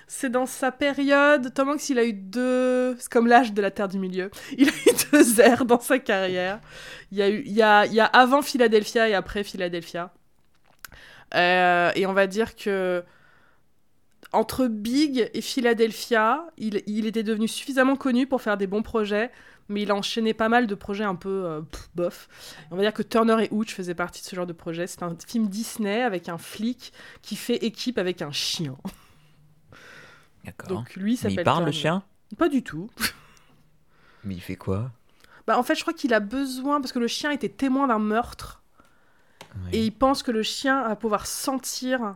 [0.08, 1.54] c'est dans sa période.
[1.54, 4.30] Tom Hanks, il a eu deux, c'est comme l'âge de la Terre du Milieu.
[4.58, 6.60] Il a eu deux airs dans sa carrière.
[7.12, 10.12] Il y a eu, il y a, il y a avant Philadelphia et après Philadelphia.
[11.36, 13.04] Euh, et on va dire que
[14.34, 19.32] entre Big et Philadelphia, il, il était devenu suffisamment connu pour faire des bons projets,
[19.70, 22.28] mais il a enchaîné pas mal de projets un peu euh, pff, bof.
[22.72, 24.88] On va dire que Turner et Hooch faisaient partie de ce genre de projet.
[24.88, 28.76] C'est un film Disney avec un flic qui fait équipe avec un chien.
[30.44, 30.70] D'accord.
[30.70, 31.40] Donc lui s'appelle.
[31.40, 32.04] il parle le chien?
[32.38, 32.90] Pas du tout.
[34.24, 34.92] Mais il fait quoi?
[35.48, 38.00] Bah, en fait, je crois qu'il a besoin parce que le chien était témoin d'un
[38.00, 38.62] meurtre
[39.72, 42.16] et il pense que le chien va pouvoir sentir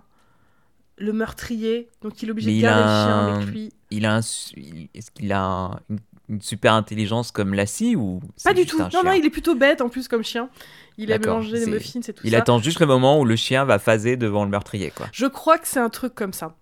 [0.97, 3.47] le meurtrier, donc il est obligé Mais de il garder a le chien un- avec
[3.53, 3.73] lui.
[3.91, 5.79] Il a un Est-ce qu'il a un-
[6.29, 8.77] une, super intelligence comme Lassie ou Pas du tout.
[8.79, 10.49] Non, chien non, il est plutôt bête en plus comme chien.
[10.97, 12.39] Il aime D'accord, manger des muffins et tout Il ça.
[12.39, 15.05] attend juste le moment où le chien va phaser devant le meurtrier, quoi.
[15.13, 16.55] Je crois que c'est un truc comme ça.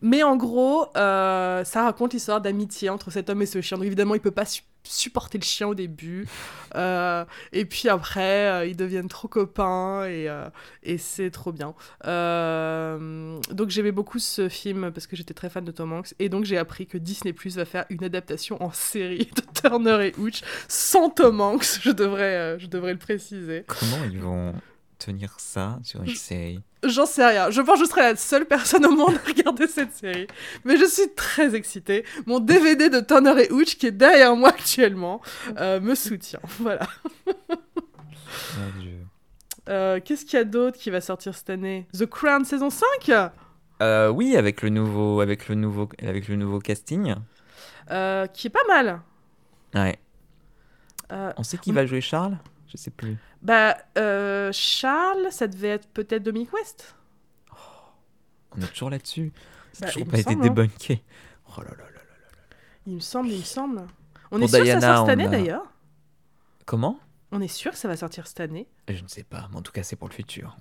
[0.00, 3.76] Mais en gros, euh, ça raconte l'histoire d'amitié entre cet homme et ce chien.
[3.78, 4.44] Donc évidemment, il peut pas
[4.84, 6.26] supporter le chien au début.
[6.74, 10.48] Euh, et puis après, euh, ils deviennent trop copains et, euh,
[10.82, 11.74] et c'est trop bien.
[12.04, 16.14] Donc j'aimais beaucoup ce film parce que j'étais très fan de Tom Hanks.
[16.18, 20.08] Et donc j'ai appris que Disney Plus va faire une adaptation en série de Turner
[20.08, 21.80] et Hooch sans Tom Hanks.
[21.82, 23.64] Je devrais, je devrais le préciser.
[23.66, 24.54] Comment ils vont
[24.98, 27.50] tenir ça sur une série J'en sais rien.
[27.50, 30.26] Je pense que je serai la seule personne au monde à regarder cette série.
[30.64, 32.04] Mais je suis très excitée.
[32.26, 35.20] Mon DVD de Turner et Hooch, qui est derrière moi actuellement,
[35.58, 36.40] euh, me soutient.
[36.60, 36.86] Voilà.
[39.68, 41.86] Euh, Qu'est-ce qu'il y a d'autre qui va sortir cette année?
[41.98, 43.30] The Crown saison 5
[43.80, 47.14] Euh, oui, avec le nouveau, avec le nouveau, avec le nouveau casting.
[47.88, 49.00] Qui est pas mal.
[49.74, 49.98] Ouais.
[51.10, 52.36] On sait qui va jouer Charles?
[52.74, 53.16] Je sais plus.
[53.40, 56.96] bah, euh, Charles, ça devait être peut-être Dominic West.
[58.56, 59.32] On est toujours là-dessus.
[59.72, 60.48] C'est Bah, toujours pas été semble, hein.
[60.48, 61.02] débunké.
[61.56, 62.00] Oh là là là là.
[62.86, 63.86] Il me semble, il me semble.
[64.30, 65.72] On Pour est sûr que ça sort cette année a- d'ailleurs.
[66.66, 66.98] Comment?
[67.32, 68.68] On est sûr que ça va sortir cette année.
[68.88, 70.56] Je ne sais pas, mais en tout cas, c'est pour le futur.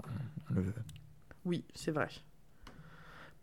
[0.49, 0.63] Le.
[1.45, 2.09] Oui, c'est vrai.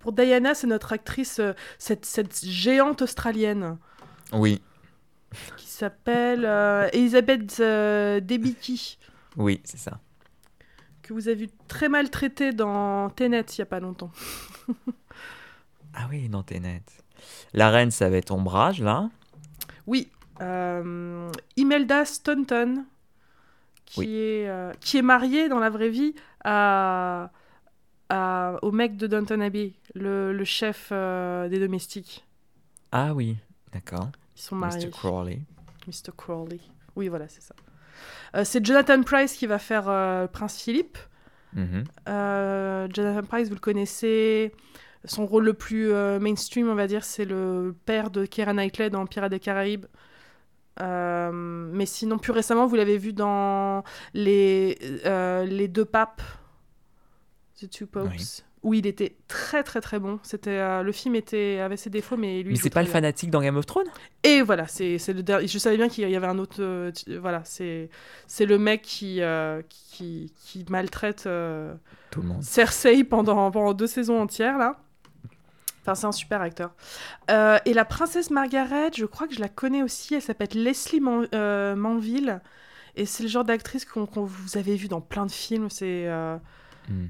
[0.00, 3.76] Pour Diana, c'est notre actrice, euh, cette, cette géante australienne
[4.32, 4.62] Oui,
[5.56, 8.98] qui s'appelle euh, Elisabeth euh, Debicki,
[9.36, 10.00] oui, c'est ça.
[11.02, 14.10] que vous avez vu très maltraitée dans Tenet il y a pas longtemps.
[15.94, 16.82] Ah oui, dans Tenet.
[17.52, 19.10] La reine, ça va être Ombrage, là?
[19.88, 20.08] Oui,
[20.40, 22.84] euh, Imelda Staunton,
[23.86, 24.06] qui, Oui.
[24.14, 26.14] est, euh, qui est mariée dans la vraie vie
[26.44, 27.32] à,
[28.08, 32.24] à- au mec de Downton Abbey, le, le chef euh, des domestiques.
[32.92, 33.36] Ah oui,
[33.72, 34.10] d'accord.
[34.40, 34.86] Ils sont mariés.
[34.86, 34.90] Mr.
[34.90, 35.40] Crawley.
[35.86, 36.12] Mr.
[36.16, 36.60] Crawley.
[36.96, 37.54] Oui, voilà, c'est ça.
[38.34, 40.96] Euh, c'est Jonathan Price qui va faire euh, Prince Philippe.
[41.52, 41.84] Mhm.
[42.08, 44.54] Euh, Jonathan Price, vous le connaissez.
[45.04, 49.06] Son rôle le plus mainstream, on va dire, c'est le père de Keira Knightley dans
[49.06, 49.86] Pirates des Caraïbes.
[50.78, 53.82] Mais sinon, plus récemment, vous l'avez vu dans
[54.12, 56.20] les, les deux papes,
[57.58, 58.42] The Two Popes, Oui.
[58.62, 60.18] Où il était très très très bon.
[60.22, 62.52] C'était euh, le film était avait ses défauts, mais lui.
[62.52, 62.92] Mais c'est pas le bien.
[62.92, 63.88] fanatique dans Game of Thrones?
[64.22, 65.46] Et voilà, c'est c'est le dernier.
[65.46, 66.56] Je savais bien qu'il y avait un autre.
[66.60, 67.88] euh, voilà, c'est
[68.26, 71.22] c'est le mec qui euh, qui, qui maltraite
[72.10, 72.42] Tout le monde.
[72.42, 74.78] Cersei pendant pendant deux saisons entières là.
[75.82, 76.74] Enfin, c'est un super acteur.
[77.30, 80.14] Et la princesse Margaret, je crois que je la connais aussi.
[80.14, 81.28] Elle s'appelle Leslie Man-
[81.76, 82.42] Manville.
[82.96, 85.70] Et c'est le genre d'actrice qu'on qu'on vous avez vu dans plein de films.
[85.70, 86.06] C'est.
[86.88, 87.06] Hmm.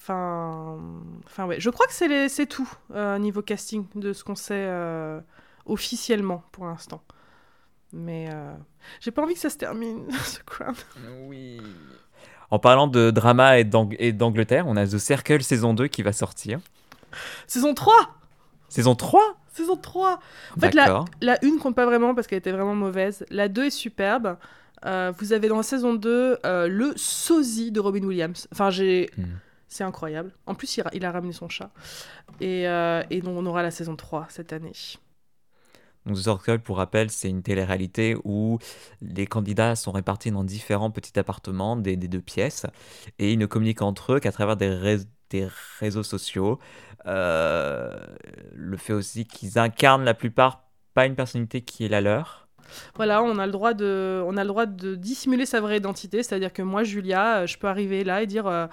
[0.00, 0.78] Enfin,
[1.26, 4.36] enfin ouais, je crois que c'est les- c'est tout euh, niveau casting de ce qu'on
[4.36, 5.20] sait euh,
[5.66, 7.02] officiellement pour l'instant.
[7.92, 8.52] Mais euh,
[9.00, 10.74] j'ai pas envie que ça se termine, ce Crown.
[11.26, 11.60] Oui.
[12.50, 16.02] En parlant de drama et d'Ang- et d'Angleterre, on a The Circle saison 2 qui
[16.02, 16.60] va sortir.
[17.46, 17.94] Saison 3
[18.68, 19.20] Saison 3
[19.52, 20.20] Saison 3
[20.56, 20.86] En fait, la,
[21.20, 23.26] la 1 compte pas vraiment parce qu'elle était vraiment mauvaise.
[23.30, 24.36] La 2 est superbe.
[24.86, 28.46] Euh, vous avez dans la saison 2 euh, le sosie de Robin Williams.
[28.52, 29.10] Enfin, j'ai...
[29.18, 29.24] Hmm.
[29.68, 30.32] C'est incroyable.
[30.46, 31.70] En plus, il, a ramené son chat.
[32.40, 34.72] Et, euh, on aura la saison 3 cette année.
[36.06, 38.58] Donc The Circle, pour rappel, c'est une télé-réalité où
[39.02, 42.64] les candidats sont répartis dans différents petits appartements des, deux pièces
[43.18, 45.48] et ils ne communiquent entre eux qu'à travers des
[45.78, 46.58] réseaux sociaux.
[47.06, 47.94] Euh,
[48.54, 52.47] le fait aussi qu'ils incarnent la plupart pas une personnalité qui est la leur.
[52.96, 56.22] Voilà, on a le droit de, on a le droit de dissimuler sa vraie identité,
[56.22, 58.66] c'est-à-dire que moi, Julia, euh, je peux arriver là et dire, euh,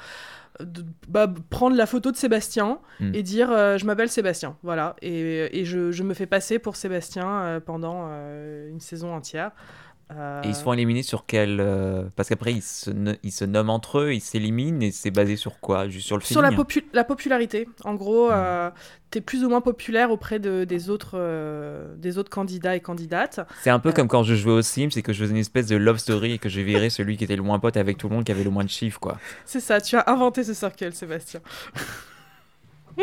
[0.62, 3.12] de- bah, prendre la photo de Sébastien Mm.
[3.14, 6.76] et dire, euh, je m'appelle Sébastien, voilà, et, et je, je me fais passer pour
[6.78, 8.08] Sébastien pendant
[8.70, 9.52] une saison entière.
[10.12, 11.60] Euh, Et ils se font éliminer sur quel...
[11.60, 12.92] euh, Parce qu'après, ils se,
[13.24, 15.88] ils se nomment entre eux, ils s'éliminent et c'est basé sur quoi?
[15.90, 17.68] Juste sur le sur la, popu- la popularité.
[17.84, 18.34] En gros, Mm.
[18.34, 18.70] euh,
[19.10, 23.40] t'es plus ou moins populaire auprès de, des, autres, euh, des autres candidats et candidates.
[23.64, 25.66] C'est un peu comme quand je jouais aux Sims et que je faisais une espèce
[25.68, 28.08] de love story et que je virais celui qui était le moins pote avec tout
[28.08, 29.18] le monde, qui avait le moins de chiffres, quoi.
[29.46, 31.40] C'est ça, tu as inventé ce circle, Sébastien.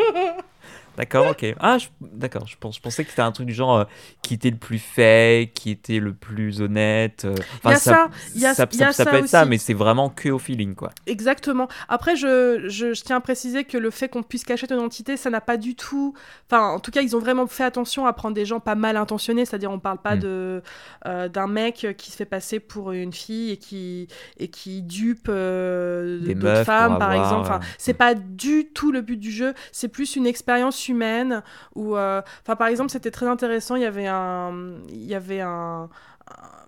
[0.97, 1.55] D'accord, ok.
[1.59, 3.84] Ah, je- d'accord, je, pense, je pensais que c'était un truc du genre euh,
[4.22, 7.24] qui était le plus fake, qui était le plus honnête.
[7.24, 7.34] euh,
[7.64, 9.45] Il y a ça, il y a- ça, y a ça ça peut être ça,
[9.47, 10.90] mais c'est vraiment que au feeling, quoi.
[11.07, 11.68] Exactement.
[11.88, 15.16] Après, je, je, je tiens à préciser que le fait qu'on puisse cacher ton identité,
[15.16, 16.14] ça n'a pas du tout.
[16.51, 18.97] Enfin, en tout cas, ils ont vraiment fait attention à prendre des gens pas mal
[18.99, 20.20] intentionnés, c'est-à-dire on parle pas Mm.
[20.20, 20.62] de
[21.07, 25.28] euh, d'un mec qui se fait passer pour une fille et qui et qui dupe
[25.28, 27.40] d'autres femmes, par avoir, exemple.
[27.40, 27.97] Enfin, c'est mm.
[27.97, 29.55] pas du tout le but du jeu.
[29.72, 31.43] C'est plus une expérience humaine
[31.74, 33.76] où, euh, par exemple, c'était très intéressant.
[33.76, 35.89] Il y avait un, il y avait un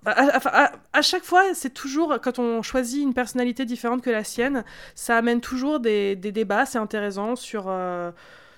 [0.07, 5.17] à, chaque fois, c'est toujours, quand on choisit une personnalité différente que la sienne, ça
[5.17, 8.11] amène toujours des, débats, c'est intéressant, sur, euh,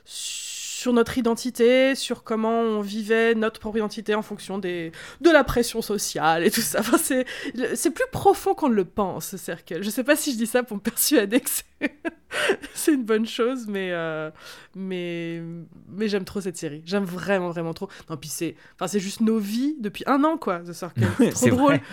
[0.04, 0.55] sur
[0.92, 5.82] notre identité, sur comment on vivait notre propre identité en fonction des, de la pression
[5.82, 6.80] sociale et tout ça.
[6.80, 7.26] Enfin, c'est,
[7.74, 9.82] c'est plus profond qu'on ne le pense, ce cercle.
[9.82, 11.98] Je sais pas si je dis ça pour me persuader que c'est,
[12.74, 14.30] c'est une bonne chose, mais, euh,
[14.74, 15.42] mais,
[15.88, 16.82] mais j'aime trop cette série.
[16.84, 17.88] J'aime vraiment, vraiment trop.
[18.10, 21.06] Non, puis c'est, enfin, c'est juste nos vies depuis un an, quoi, The Circle.
[21.18, 21.80] C'est trop drôle.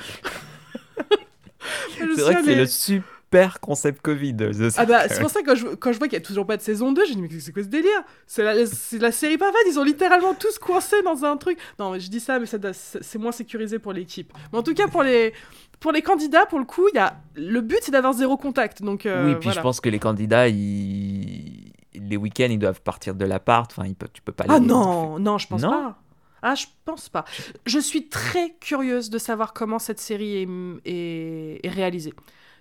[1.97, 3.12] C'est vrai que c'est le super
[3.61, 4.36] concept Covid.
[4.77, 6.45] Ah bah, c'est pour ça que quand je, quand je vois qu'il n'y a toujours
[6.45, 8.03] pas de saison 2, j'ai dit, mais c'est quoi ce délire?
[8.27, 11.57] C'est la, c'est la série pas ils ont littéralement tous coincés dans un truc.
[11.79, 14.31] Non, mais je dis ça, mais ça c'est c'est moins sécurisé pour l'équipe.
[14.51, 15.34] Mais en tout cas, pour les,
[15.79, 18.81] pour les candidats, pour le coup, il y a, le but c'est d'avoir zéro contact.
[18.81, 19.59] Donc, euh, oui, puis voilà.
[19.59, 21.71] je pense que les candidats, ils...
[21.93, 23.71] les week-ends, ils doivent partir de l'appart.
[23.71, 25.99] Enfin, ils peuvent- tu peux pas Ah non, non, je pense Non pas.
[26.45, 27.23] Ah, je pense pas.
[27.65, 30.47] Je suis très curieuse de savoir comment cette série est,
[30.86, 32.13] est- est réalisée.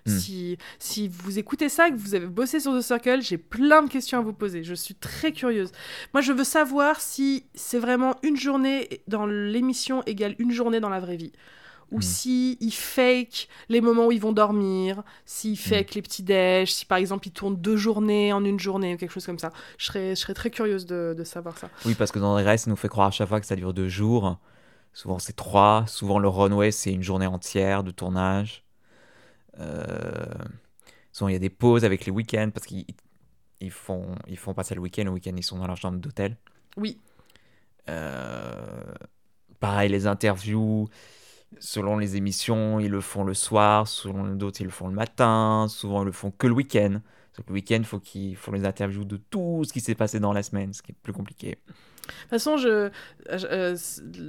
[0.05, 0.17] Hmm.
[0.17, 3.89] Si, si vous écoutez ça, que vous avez bossé sur The Circle, j'ai plein de
[3.89, 4.63] questions à vous poser.
[4.63, 5.71] Je suis très curieuse.
[6.13, 10.89] Moi, je veux savoir si c'est vraiment une journée dans l'émission égale une journée dans
[10.89, 11.31] la vraie vie.
[11.91, 12.01] Ou Hmm.
[12.01, 15.03] si ils fake les moments où ils vont dormir, Hmm.
[15.25, 18.95] s'ils fake les petits déj, si par exemple ils tournent deux journées en une journée
[18.95, 19.51] ou quelque chose comme ça.
[19.77, 21.69] Je serais, je serais très curieuse de, de savoir ça.
[21.85, 23.55] Oui, parce que dans les restes, ça nous fait croire à chaque fois que ça
[23.55, 24.39] dure deux jours.
[24.91, 25.85] Souvent, c'est trois.
[25.87, 28.63] Souvent, le runway, c'est une journée entière de tournage.
[29.59, 30.25] Euh,
[31.11, 32.85] Souvent, il y a des pauses avec les week-ends parce qu'ils
[33.61, 35.05] ils font, ils font passer le week-end.
[35.05, 36.37] Le week-end, ils sont dans leur chambre d'hôtel.
[36.77, 36.99] Oui,
[37.89, 38.93] Euh,
[39.59, 40.89] Pareil, les interviews,
[41.59, 43.87] selon les émissions, ils le font le soir.
[43.87, 45.67] Selon d'autres, ils le font le matin.
[45.69, 47.01] Souvent, ils le font que le week-end.
[47.37, 50.19] Donc, le week-end, il faut qu'ils font les interviews de tout ce qui s'est passé
[50.19, 51.57] dans la semaine, ce qui est plus compliqué.
[52.05, 52.89] De toute façon, je,
[53.31, 53.75] je- euh,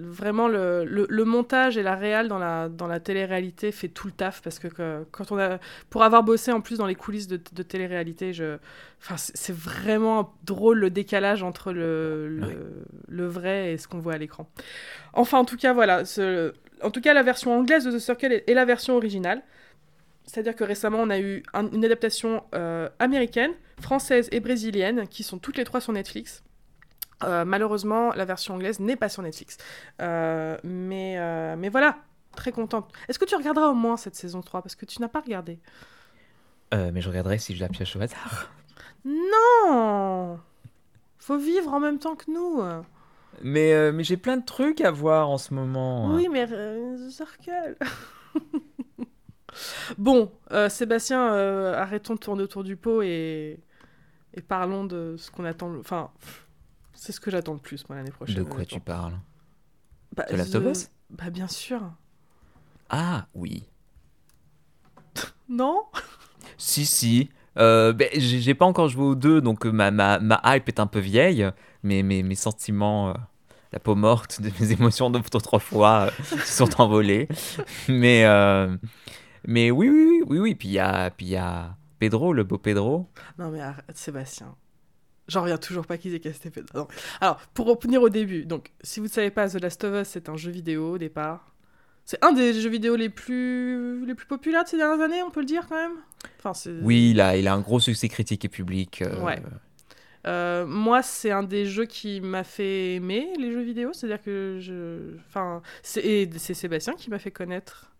[0.04, 4.06] vraiment, le, le, le montage et la réal dans la, dans la télé-réalité fait tout
[4.06, 5.58] le taf parce que, que- quand on a,
[5.90, 8.58] pour avoir bossé en plus dans les coulisses de, de télé-réalité, je,
[9.16, 12.56] c'est c'est vraiment drôle le décalage entre le, le, Ouais.
[13.08, 14.48] le vrai et ce qu'on voit à l'écran.
[15.12, 16.04] Enfin, en tout cas, voilà.
[16.04, 16.52] ce-
[16.82, 19.42] en tout cas, la version anglaise de The Circle est, est la version originale.
[20.26, 23.50] C'est-à-dire que récemment, on a eu un- une adaptation euh, américaine,
[23.80, 26.42] française et brésilienne qui sont toutes les trois sur Netflix.
[27.22, 29.58] Euh, malheureusement, la version anglaise n'est pas sur Netflix.
[30.00, 31.98] Euh, mais, euh, mais voilà,
[32.36, 32.90] très contente.
[33.08, 35.58] Est-ce que tu regarderas au moins cette saison 3 Parce que tu n'as pas regardé.
[36.72, 38.50] Mais je regarderai si je la pioche au hasard.
[39.04, 40.40] Non
[41.18, 42.64] Faut vivre en même temps que nous.
[43.42, 46.12] Mais, mais j'ai plein de trucs à voir en ce moment.
[46.12, 46.48] Oui, mais
[47.10, 47.76] Circle.
[49.98, 50.32] bon,
[50.68, 51.24] Sébastien,
[51.74, 53.60] arrêtons de tourner autour du pot et,
[54.32, 55.76] et parlons de ce qu'on attend.
[55.78, 56.10] Enfin,
[57.04, 58.36] c'est ce que j'attends le plus, moi, l'année prochaine.
[58.36, 59.20] De quoi tu parles?
[60.16, 60.90] Bah, The Last of Us?
[61.10, 61.82] Bah, bien sûr.
[62.88, 63.64] Ah oui.
[65.46, 65.82] Non?
[66.56, 67.28] Si, si.
[67.58, 70.80] Euh, ben, j'ai pas encore joué aux deux, donc euh, ma, ma, ma hype est
[70.80, 71.46] un peu vieille,
[71.82, 73.14] mais mes, mes sentiments euh,
[73.72, 77.28] la peau morte de mes émotions d'autres fois euh, se sont envolées.
[77.86, 78.24] Mais,
[79.46, 80.54] mais oui, oui, oui, oui, oui.
[80.54, 83.10] Puis il y a, puis il y a Pedro, le beau Pedro.
[83.38, 84.56] Non mais arrête, Sébastien.
[85.28, 86.86] J'en reviens toujours pas qu'ils aient casté Pedro.
[87.20, 90.08] Alors, pour revenir au début, donc si vous ne savez pas, The Last of Us,
[90.08, 91.54] c'est un jeu vidéo au départ.
[92.04, 95.30] C'est un des jeux vidéo les plus, les plus populaires de ces dernières années, on
[95.30, 95.96] peut le dire quand même?
[96.38, 96.52] Enfin,
[96.82, 99.00] Oui, il a, il a un gros succès critique et public.
[99.00, 99.40] euh, Ouais.
[100.26, 103.90] Euh, moi, c'est un des jeux qui m'a fait aimer les jeux vidéo.
[103.92, 105.16] C'est-à-dire que je.
[105.28, 107.92] Enfin, c'est Sébastien qui m'a fait connaître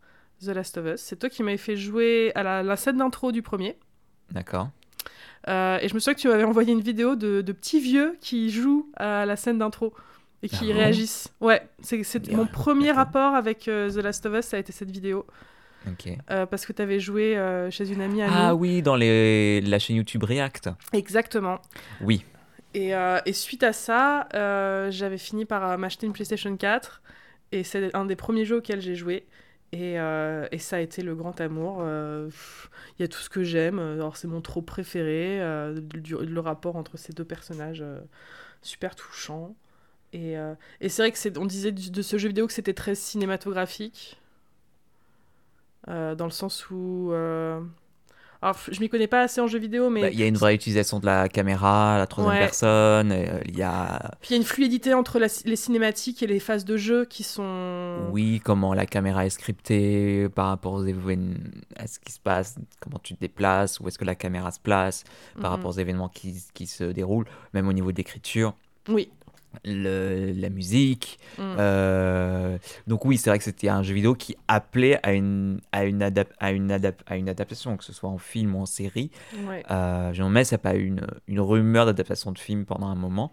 [0.43, 1.01] The Last of Us.
[1.01, 3.79] C'est toi qui m'avais fait jouer à la, la scène d'intro du premier.
[4.31, 4.70] D'accord.
[5.49, 8.16] Euh, et je me souviens que tu m'avais envoyé une vidéo de, de petits vieux
[8.20, 9.92] qui jouent à la scène d'intro
[10.42, 11.28] et qui Ah réagissent.
[11.40, 14.90] Ouais, c'est mon premier rapport avec euh, The Last of Us, ça a été cette
[14.90, 15.26] vidéo.
[16.30, 17.38] Euh, parce que tu avais joué
[17.70, 18.59] chez une amie à Ah nous.
[18.59, 20.70] oui, dans les, la chaîne YouTube React.
[20.95, 21.59] Exactement.
[22.01, 22.24] Oui.
[22.72, 22.92] Et,
[23.26, 24.26] et suite à ça,
[24.90, 27.03] j'avais fini par m'acheter une PlayStation 4.
[27.53, 29.26] Et c'est un des premiers jeux auxquels j'ai joué.
[29.75, 31.79] Et, euh, et ça a été le grand amour.
[31.81, 32.31] Euh,
[32.99, 33.81] Il y a tout ce que j'aime.
[33.81, 35.41] Alors, c'est mon trop préféré.
[35.43, 38.01] euh, le rapport entre ces deux personnages, euh,
[38.62, 39.57] super touchant.
[40.12, 42.95] Et, euh, c'est vrai que c'est, on disait de ce jeu vidéo que c'était très
[42.95, 44.20] cinématographique.
[45.89, 47.12] Euh, dans le sens où.
[48.45, 50.03] Alors, je m'y connais pas assez en jeu vidéo, mais.
[50.03, 52.40] Bah, Il y a une vraie utilisation de la caméra, la troisième Ouais.
[52.40, 53.11] personne.
[53.12, 56.26] euh, Il y a, Puis il y a une fluidité entre la- les cinématiques et
[56.26, 58.09] les phases de jeu qui sont.
[58.12, 61.34] oui, comment la caméra est scriptée par rapport aux événements,
[61.76, 64.61] à ce qui se passe, comment tu te déplaces, où est-ce que la caméra se
[64.61, 65.05] place
[65.40, 65.57] par Mhm.
[65.57, 68.55] rapport aux événements qui, qui se déroulent, même au niveau de l'écriture,
[68.88, 69.09] Oui.
[69.64, 71.18] Le- la musique.
[71.38, 71.42] Mm.
[71.59, 75.84] Euh, donc oui, c'est vrai que c'était un jeu vidéo qui appelait à une, à
[75.84, 78.66] une, adap- à une, adap- à une adaptation, que ce soit en film ou en
[78.66, 79.11] série.
[79.46, 79.62] Ouais.
[79.70, 83.32] Euh, Jean Mess n'a pas eu une, une rumeur d'adaptation de film pendant un moment,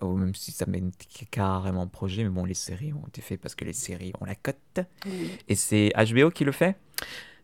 [0.00, 0.90] ou même si ça mène
[1.30, 4.34] carrément projet, mais bon, les séries ont été faites parce que les séries ont la
[4.34, 4.80] cote.
[5.48, 6.76] Et c'est HBO qui le fait?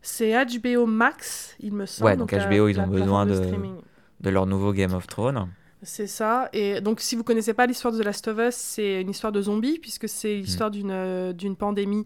[0.01, 2.11] C'est HBO Max, il me semble.
[2.11, 5.49] Ouais, donc HBO, ils la ont besoin de leur nouveau Game of Thrones.
[5.81, 6.49] C'est ça.
[6.51, 9.31] Et donc, si vous connaissez pas l'histoire de The Last of Us, c'est une histoire
[9.31, 10.41] de zombies, puisque c'est Hmm.
[10.41, 12.03] l'histoire d'une euh, d'une pandémie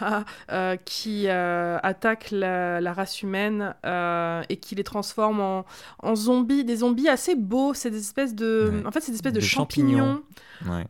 [0.00, 5.66] ah, euh, qui euh, attaque la, la race humaine euh, et qui les transforme en,
[6.02, 7.74] en zombies, des zombies assez beaux.
[7.74, 8.70] C'est des espèces de.
[8.72, 8.86] Ouais.
[8.86, 10.22] En fait, c'est des espèces de, De champignons.
[10.62, 10.78] champignons.
[10.78, 10.86] Ouais.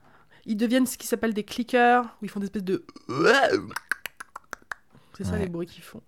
[0.46, 2.84] Ils deviennent ce qui s'appelle des clickers, où ils font des espèces de.
[5.16, 5.40] C'est ça Ouais.
[5.40, 6.00] les bruits qu'ils font.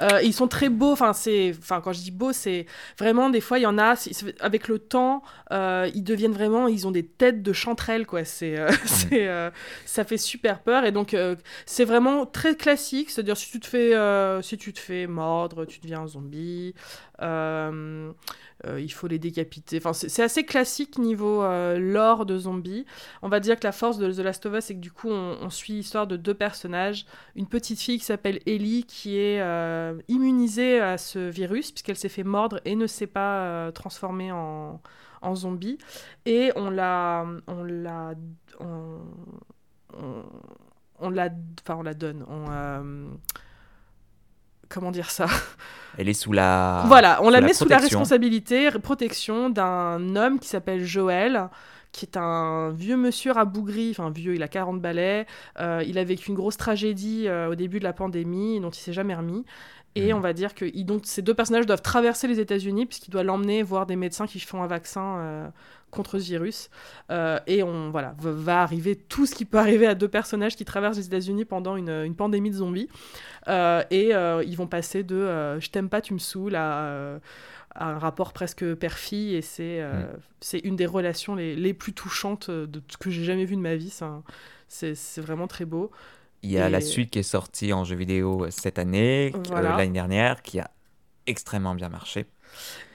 [0.00, 2.66] Euh, ils sont très beaux, enfin, c'est, enfin, quand je dis beau, c'est
[2.98, 3.94] vraiment des fois il y en a,
[4.40, 8.24] avec le temps, euh, ils deviennent vraiment, ils ont des têtes de chanterelles, quoi.
[8.24, 9.28] C'est, euh, c'est,
[9.84, 11.16] ça fait super peur et donc
[11.64, 13.94] c'est vraiment très classique, c'est-à-dire si tu te fais,
[14.42, 16.74] si tu te fais mordre, tu deviens un zombie.
[18.64, 19.76] Euh, il faut les décapiter.
[19.78, 22.86] Enfin, c'est assez classique niveau euh, lore de zombies.
[23.22, 25.10] On va dire que la force de The Last of Us, c'est que du coup,
[25.10, 27.06] on, suit l'histoire de deux personnages.
[27.34, 32.08] Une petite fille qui s'appelle Ellie, qui est euh, immunisée à ce virus, puisqu'elle s'est
[32.08, 34.80] fait mordre et ne s'est pas transformée en,
[35.34, 35.78] zombie.
[36.24, 37.26] Et on la.
[41.94, 42.24] Donne.
[42.28, 43.18] On.
[44.68, 45.26] Comment dire ça?
[45.98, 46.84] Elle est sous la.
[46.88, 47.98] voilà, on la sous la met sous la protection.
[47.98, 51.48] responsabilité, protection d'un homme qui s'appelle Joël,
[51.96, 55.26] qui est un vieux monsieur rabougri, enfin vieux, il a 40 balais,
[55.58, 58.78] euh, il a vécu une grosse tragédie euh, au début de la pandémie dont il
[58.78, 59.46] s'est jamais remis.
[59.96, 60.18] Et Mhm.
[60.18, 63.62] on va dire que donc, ces deux personnages doivent traverser les États-Unis puisqu'il doit l'emmener
[63.62, 65.48] voir des médecins qui font un vaccin euh,
[65.90, 66.68] contre ce virus.
[67.10, 70.64] Euh, et on voilà va, arriver tout ce qui peut arriver à deux personnages qui
[70.64, 72.88] traversent les États-Unis pendant une, une pandémie de zombies.
[73.48, 76.80] Euh, et euh, ils vont passer de euh, je t'aime pas, tu me saoules à,
[76.84, 77.18] euh,
[77.78, 79.34] un rapport presque père-fille.
[79.34, 80.18] Et c'est euh, Mm.
[80.40, 83.76] c'est une des relations les, les plus touchantes de que j'ai jamais vu de ma
[83.76, 83.94] vie.
[84.68, 85.90] C'est vraiment très beau.
[86.42, 89.60] Il y a la suite qui est sortie en jeu vidéo euh, cette année, euh,
[89.62, 90.70] l'année dernière, qui a
[91.26, 92.26] extrêmement bien marché.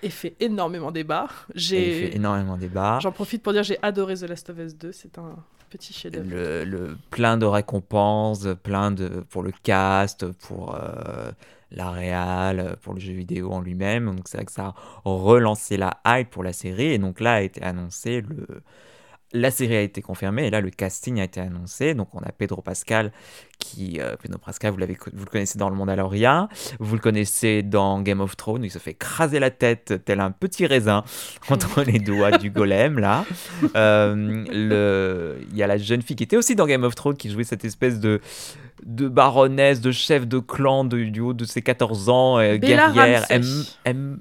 [0.03, 1.27] Et fait énormément débat.
[1.53, 2.99] J'ai fait énormément débat.
[3.01, 4.91] J'en profite pour dire j'ai adoré The Last of Us 2.
[4.91, 5.35] C'est un
[5.69, 6.29] petit chef-d'œuvre.
[6.29, 11.31] le, le- plein de récompenses, plein de pour le cast, pour euh,
[11.71, 14.05] la réal, pour le jeu vidéo en lui-même.
[14.15, 14.73] Donc c'est vrai que ça a
[15.03, 16.87] relancé la hype pour la série.
[16.93, 18.47] Et donc là a été annoncé le
[19.33, 21.93] la série a été confirmée et là le casting a été annoncé.
[21.93, 23.11] Donc on a Pedro Pascal
[23.59, 27.61] qui euh, Pedro Pascal vous l'avez vous le connaissez dans le Mandalorian, vous le connaissez
[27.63, 31.03] dans Game of Thrones, il se fait écraser la tête tel un petit raisin
[31.49, 33.25] entre les doigts du golem là.
[33.75, 37.15] Euh, le il y a la jeune fille qui était aussi dans Game of Thrones
[37.15, 38.19] qui jouait cette espèce de
[38.85, 43.25] de baronesse, de chef de clan de, du haut de ses 14 ans, euh, guerrière,
[43.85, 44.19] M-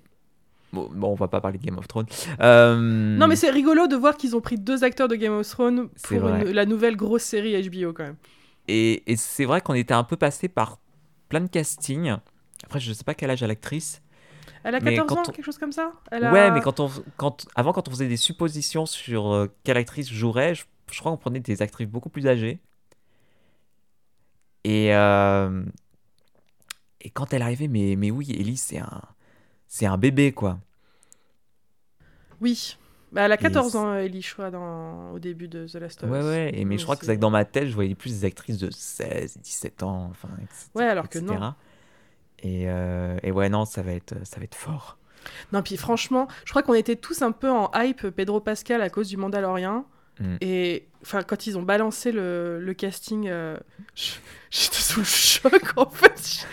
[0.73, 2.07] Bon, bon, on va pas parler de Game of Thrones.
[2.41, 2.77] Euh,
[3.19, 5.89] Non, mais c'est rigolo de voir qu'ils ont pris deux acteurs de Game of Thrones
[6.03, 8.17] pour une- la nouvelle grosse série HBO quand même.
[8.69, 10.79] Et, et c'est vrai qu'on était un peu passé par
[11.29, 12.17] plein de castings.
[12.63, 14.01] Après, je sais pas quel âge a l'actrice.
[14.63, 15.93] Elle a Mais 14 ans, on- quelque chose comme ça?
[16.13, 19.49] Elle a- Ouais, mais quand on, quand, avant, quand on faisait des suppositions sur euh,
[19.65, 22.61] quelle actrice jouerait, je, je crois qu'on prenait des actrices beaucoup plus âgées.
[24.65, 25.65] Et, euh,
[27.01, 29.03] et quand elle arrivait, mais, mais oui, Ellie, c'est un,
[29.71, 30.59] c'est un bébé, quoi.
[32.41, 32.77] Oui.
[33.13, 35.13] Bah, elle a 14 Et ans, Ellie, je crois, dans...
[35.13, 36.25] au début de The Last of Ouais, Us.
[36.27, 36.51] ouais.
[36.55, 39.39] Et, mais je crois que dans ma tête, je voyais plus des actrices de 16,
[39.39, 40.67] 17 ans, enfin, etc.
[40.75, 41.55] Ouais, alors que non.
[42.41, 44.99] Et, euh, et ouais, non, ça va être, ça va être fort.
[45.53, 48.91] Non, puis franchement, je crois qu'on était tous un peu en hype Pedro Pascal à
[48.91, 49.85] cause du Mandalorian.
[50.21, 50.37] Mm.
[50.43, 53.57] Et enfin, quand ils ont balancé le, le casting, euh,
[54.51, 56.47] j'étais sous le choc en fait.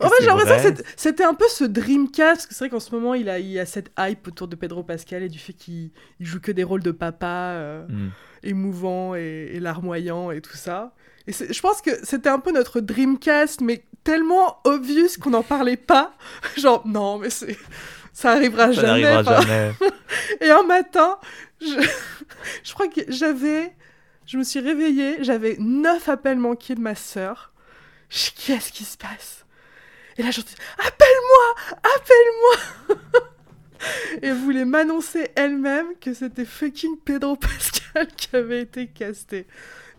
[0.00, 2.34] En fait, j'ai l'impression que c'était- un peu ce Dreamcast.
[2.34, 4.56] Parce que c'est vrai qu'en ce moment, il a, il a cette hype autour de
[4.56, 8.08] Pedro Pascal et du fait qu'il il joue que des rôles de papa euh, Mm.
[8.42, 10.94] émouvants et, et larmoyants et tout ça.
[11.26, 15.76] Et je pense que c'était un peu notre Dreamcast, mais tellement obvious qu'on n'en parlait
[15.76, 16.14] pas.
[16.56, 17.56] Genre, non, mais c'est.
[18.12, 19.02] Ça arrivera Ça jamais.
[19.02, 19.72] n'arrivera enfin, jamais.
[20.40, 21.18] et un matin,
[21.60, 21.66] je,
[22.64, 23.74] je crois que j'avais.
[24.26, 27.52] Je me suis réveillée, j'avais neuf appels manqués de ma sœur.
[28.10, 29.44] Qu'est-ce qui se passe?
[30.18, 32.96] Et là, j'entends Appelle-moi Appelle-moi
[34.22, 39.46] Et elle voulait m'annoncer elle-même que c'était fucking Pedro Pascal qui avait été casté.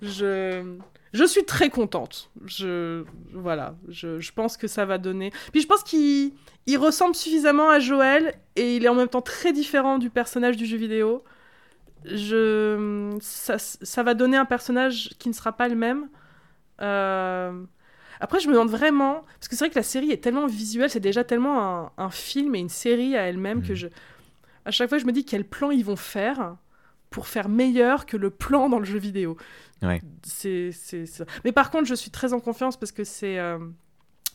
[0.02, 0.78] Je.
[1.14, 2.30] Je suis très contente.
[2.46, 5.34] Je voilà, je, je pense que ça va donner.
[5.52, 6.32] Puis je pense qu'il
[6.68, 10.56] il ressemble suffisamment à Joël et il est en même temps très différent du personnage
[10.56, 11.24] du jeu vidéo.
[12.06, 16.10] Je ça, ça va donner un personnage qui ne sera pas le même.
[16.82, 17.64] Euh,
[18.20, 20.90] Après, je me demande vraiment parce que c'est vrai que la série est tellement visuelle,
[20.90, 23.76] c'est déjà tellement un, un film et une série à elle-même que Mhm.
[23.76, 23.88] je
[24.66, 26.56] à chaque fois je me dis quel plan ils vont faire
[27.10, 29.38] pour faire meilleur que le plan dans le jeu vidéo.
[29.82, 30.02] Ouais.
[30.24, 31.26] C'est, c'est, ça.
[31.44, 33.58] Mais par contre, je suis très en confiance parce que c'est, euh,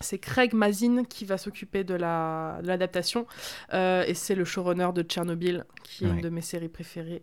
[0.00, 3.26] c'est Craig Mazin qui va s'occuper de, la, de l'adaptation.
[3.72, 6.14] Euh, et c'est le showrunner de Tchernobyl, qui est Ouais.
[6.16, 7.22] une de mes séries préférées.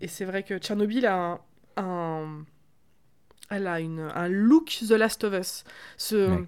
[0.00, 1.40] Et c'est vrai que Tchernobyl a
[1.76, 2.44] un.
[3.50, 5.64] elle a une, un look The Last of Us.
[5.96, 6.44] Ce.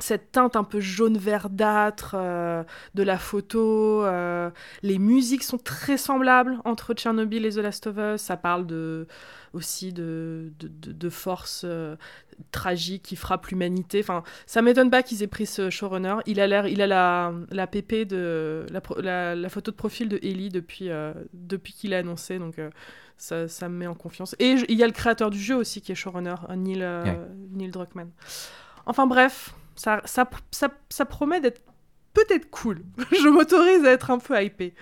[0.00, 2.64] Cette teinte un peu jaune verdâtre euh,
[2.94, 4.04] de la photo.
[4.04, 4.50] euh,
[4.82, 8.20] les musiques sont très semblables entre Tchernobyl et The Last of Us.
[8.20, 9.06] Ça parle de,
[9.52, 11.94] aussi de, de, forces euh,
[12.50, 14.00] tragiques qui frappent l'humanité.
[14.00, 16.16] Enfin, ça m'étonne pas qu'ils aient pris ce showrunner.
[16.26, 19.76] Il a l'air, il a la, la PP de la, pro- la, la photo de
[19.76, 20.88] profil de Ellie depuis,
[21.32, 22.40] depuis qu'il a annoncé.
[22.40, 22.56] Donc
[23.16, 24.34] ça, ça me met en confiance.
[24.40, 27.16] Et il y a le créateur du jeu aussi qui est showrunner, Neil, Ouais.
[27.52, 28.10] Neil Druckmann.
[28.86, 31.62] Enfin bref, ça, ça, ça, ça promet d'être
[32.12, 32.82] peut-être cool.
[33.12, 34.74] je m'autorise à être un peu hypé.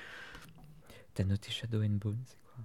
[1.15, 2.65] T'as noté Shadow and Bone, c'est quoi?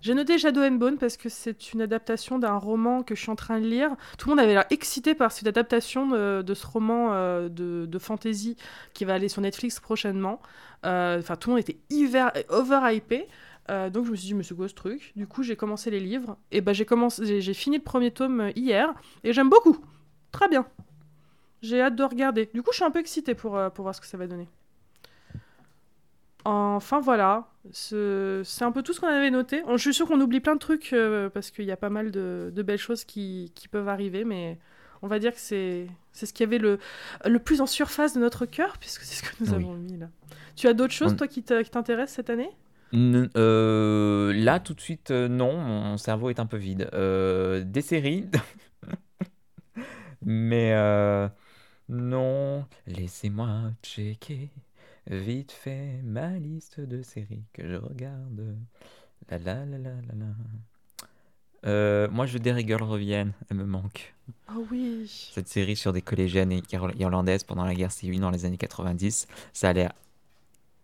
[0.00, 3.30] J'ai noté Shadow and Bone parce que c'est une adaptation d'un roman que je suis
[3.30, 3.90] en train de lire.
[4.18, 7.86] Tout le monde avait l'air excité par cette adaptation de, de ce roman euh, de,
[7.86, 8.56] de fantasy
[8.94, 10.40] qui va aller sur Netflix prochainement.
[10.86, 13.26] Euh, Enfin, tout le monde était hiver, over-hypé.
[13.70, 15.12] Euh, donc je me suis dit, mais c'est quoi ce truc?
[15.16, 16.36] Du coup, j'ai commencé les livres.
[16.52, 18.92] Et ben j'ai commencé, j'ai- fini le premier tome hier.
[19.24, 19.76] Et j'aime beaucoup.
[20.32, 20.66] Très bien.
[21.62, 22.50] J'ai hâte de regarder.
[22.54, 24.26] Du coup, je suis un peu excitée pour, euh, pour voir ce que ça va
[24.26, 24.48] donner.
[26.44, 29.62] Enfin voilà, Ce- c'est un peu tout ce qu'on avait noté.
[29.70, 32.10] Je suis sûre qu'on oublie plein de trucs euh, parce qu'il y a pas mal
[32.10, 34.58] de, de belles choses qui, qui peuvent arriver, mais
[35.02, 36.78] on va dire que c'est ce qui avait le,
[37.26, 39.54] le plus en surface de notre cœur, puisque c'est ce que nous Oui.
[39.54, 40.08] avons mis là.
[40.56, 42.50] Tu as d'autres choses, On- toi, qui t'intéressent cette année?
[42.92, 46.88] N- euh, là, tout de suite, non, mon cerveau est un peu vide.
[46.92, 48.28] Euh, des séries,
[50.22, 50.72] mais
[51.90, 54.48] non, laissez-moi checker
[55.08, 58.56] vite fait ma liste de séries que je regarde.
[59.28, 60.26] La la la la la la.
[61.66, 64.14] Euh, moi, je veux des Girls reviennent, elle me manque.
[64.54, 66.62] Oh oui Cette série sur des collégiennes et
[66.98, 69.92] irlandaises pendant la guerre civile dans les années 90, ça a l'air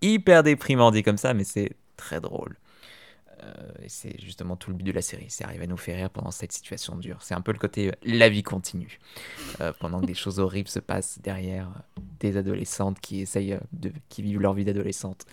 [0.02, 2.56] hyper déprimant dit comme ça, mais c'est très drôle.
[3.42, 3.52] Euh,
[3.82, 6.10] et c'est justement tout le but de la série, c'est arriver à nous faire rire
[6.10, 7.18] pendant cette situation dure.
[7.20, 8.98] C'est un peu le côté euh, la vie continue,
[9.60, 11.68] Euh, pendant que des choses horribles se passent derrière
[12.20, 15.26] des adolescentes qui essayent de, qui vivent leur vie d'adolescente.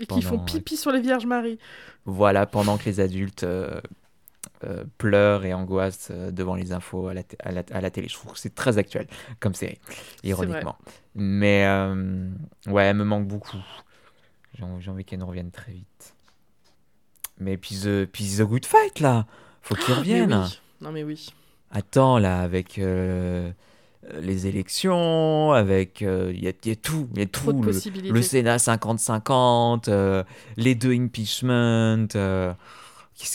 [0.00, 1.58] Et qui font pipi sur les Vierges Marie.
[2.04, 3.80] Voilà, pendant que les adultes euh,
[4.64, 8.08] euh, pleurent et angoissent devant les infos à la, à la- à la télé.
[8.08, 9.06] Je trouve que c'est très actuel
[9.40, 9.78] comme série,
[10.22, 10.76] ironiquement.
[11.14, 12.30] Mais euh,
[12.66, 13.62] ouais, elle me manque beaucoup.
[14.54, 16.14] J'ai envie, j'ai envie qu'elle nous revienne très vite.
[17.40, 19.26] Mais puis The, puis The Good Fight, là,
[19.62, 20.42] faut qu'il Mais revienne.
[20.44, 20.58] oui.
[20.80, 21.26] Non mais oui.
[21.70, 23.50] Attends, là, avec euh,
[24.10, 27.52] euh, les élections, avec euh, il y, a, y a tout, il y a Trop
[27.52, 30.24] tout de le, le Sénat 50-50, euh,
[30.56, 30.92] les deux
[32.16, 32.52] euh,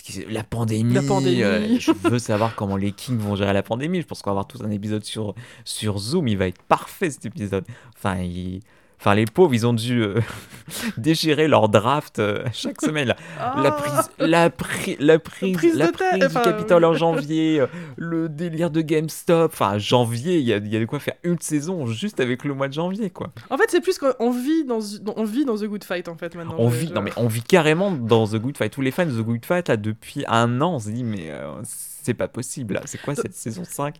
[0.01, 0.93] qui- la pandémie.
[0.93, 1.43] La pandémie.
[1.43, 4.01] euh, je veux savoir comment les Kings vont gérer la pandémie.
[4.01, 5.35] Je pense qu'on va avoir tout un épisode sur,
[5.65, 6.27] sur Zoom.
[6.27, 7.65] Il va être parfait cet épisode.
[7.97, 8.61] Enfin, il-
[9.03, 10.21] enfin les pauvres, ils ont dû euh,
[10.97, 13.09] déchirer leur draft euh, chaque semaine.
[13.09, 13.15] là.
[13.37, 16.89] La Ah prise, la, pri- la prise, prise la prise du enfin, Capitole oui.
[16.89, 17.67] en janvier, euh,
[17.97, 19.51] le délire de GameStop.
[19.53, 22.53] Enfin, janvier, il y a, y a de quoi faire une saison juste avec le
[22.53, 23.31] mois de janvier, quoi.
[23.49, 24.79] En fait, c'est plus qu'on vit dans,
[25.15, 26.55] on vit dans The Good Fight en fait maintenant.
[26.57, 28.71] on vit, non mais on vit carrément dans The Good Fight.
[28.71, 31.31] Tous les fans de The Good Fight là depuis un an, on se dit mais
[31.63, 32.75] c'est pas possible.
[32.75, 32.81] là.
[32.85, 33.95] C'est quoi cette saison 5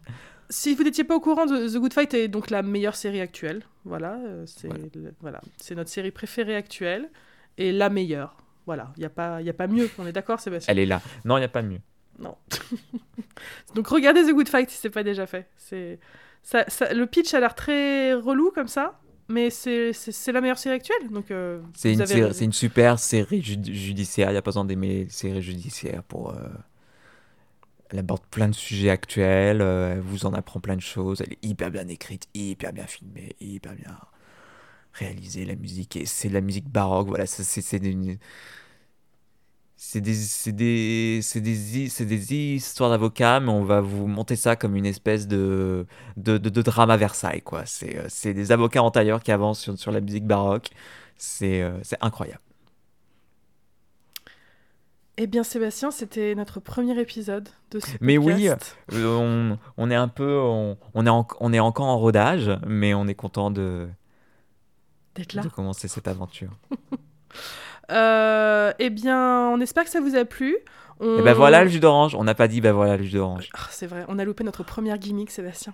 [0.50, 3.64] Si vous n'étiez pas au courant, The Good Fight est donc la meilleure série actuelle.
[3.86, 4.70] Voilà, euh, c'est
[5.22, 5.42] Voilà.
[5.76, 7.10] notre série préférée actuelle
[7.58, 8.38] et la meilleure.
[8.66, 9.90] Voilà, il y a pas, y a pas mieux.
[9.98, 10.72] On est d'accord, Sébastien?
[10.72, 11.02] Elle est là.
[11.26, 11.80] Non, il y a pas mieux.
[12.20, 12.36] Non.
[13.76, 15.48] donc regardez The Good Fight si c'est pas déjà fait.
[15.58, 16.00] C'est
[16.44, 19.00] ça, ça- le pitch a l'air très relou comme ça,
[19.30, 19.92] mais c'est
[20.32, 21.10] la meilleure série actuelle.
[21.10, 24.30] Donc euh, C'est une, avez une super série judi- judiciaire.
[24.30, 26.32] Il n'y a pas besoin d'aimer les séries judiciaires pour.
[26.32, 26.36] euh,
[27.94, 29.62] Elle aborde plein de sujets actuels.
[29.62, 31.22] euh, elle vous en apprend plein de choses.
[31.22, 33.98] Elle est hyper bien écrite, hyper bien filmée, hyper bien
[34.94, 35.46] réalisée.
[35.46, 37.08] La musique, et c'est de la musique baroque.
[37.10, 38.18] Voilà, c'est une-
[39.76, 40.14] C'est des,
[40.54, 45.86] des, des, des histoires d'avocats, mais on va vous monter ça comme une espèce de,
[46.16, 47.66] de, de, de drame à Versailles, quoi.
[47.66, 50.70] C'est, euh, des avocats en tailleur qui avancent sur, sur la musique baroque.
[51.18, 52.43] C'est, euh, c'est incroyable.
[55.18, 58.76] Eh bien, Sébastien, c'était notre premier épisode de ce Mais oui, podcast.
[58.94, 62.96] On, on est un peu, on, on est, en- on est encore en rodage, mais
[62.96, 63.88] on est content de,
[65.14, 65.44] d'être là.
[65.44, 66.52] de commencer cette aventure.
[67.92, 70.56] Euh, eh bien, on espère que ça vous a plu.
[71.02, 72.16] On- Et ben voilà le jus d'orange.
[72.16, 73.50] On n'a pas dit ben voilà le jus d'orange.
[73.54, 75.74] Ah, c'est vrai, on a loupé notre première gimmick, Sébastien.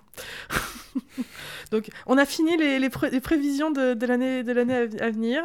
[1.70, 5.04] Donc, on a fini les, les pré- les prévisions de, de l'année de l'année à,
[5.04, 5.42] à venir.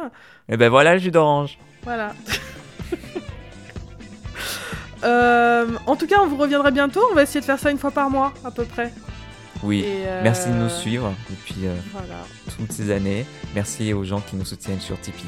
[0.48, 1.56] Et ben voilà le jus d'orange.
[1.84, 2.12] Voilà.
[5.04, 7.00] Euh, en tout cas, on vous reviendra bientôt.
[7.10, 8.92] On va essayer de faire ça une fois par mois, à peu près.
[9.62, 9.84] Oui.
[9.86, 12.24] Euh, Merci de nous suivre depuis euh, Voilà.
[12.56, 13.24] toutes ces années.
[13.54, 15.24] Merci aux gens qui nous soutiennent sur Tipeee.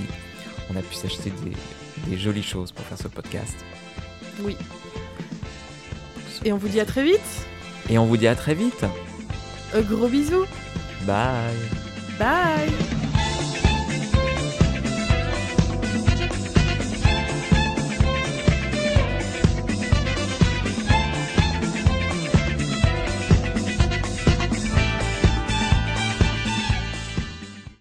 [0.73, 3.57] On a pu s'acheter des, des jolies choses pour faire ce podcast.
[4.43, 4.57] Oui.
[6.45, 7.20] Et on vous dit à très vite.
[7.90, 8.85] Et on vous dit à très vite.
[9.74, 10.45] Euh, gros bisous.
[11.07, 11.55] Bye.
[12.19, 13.18] Bye.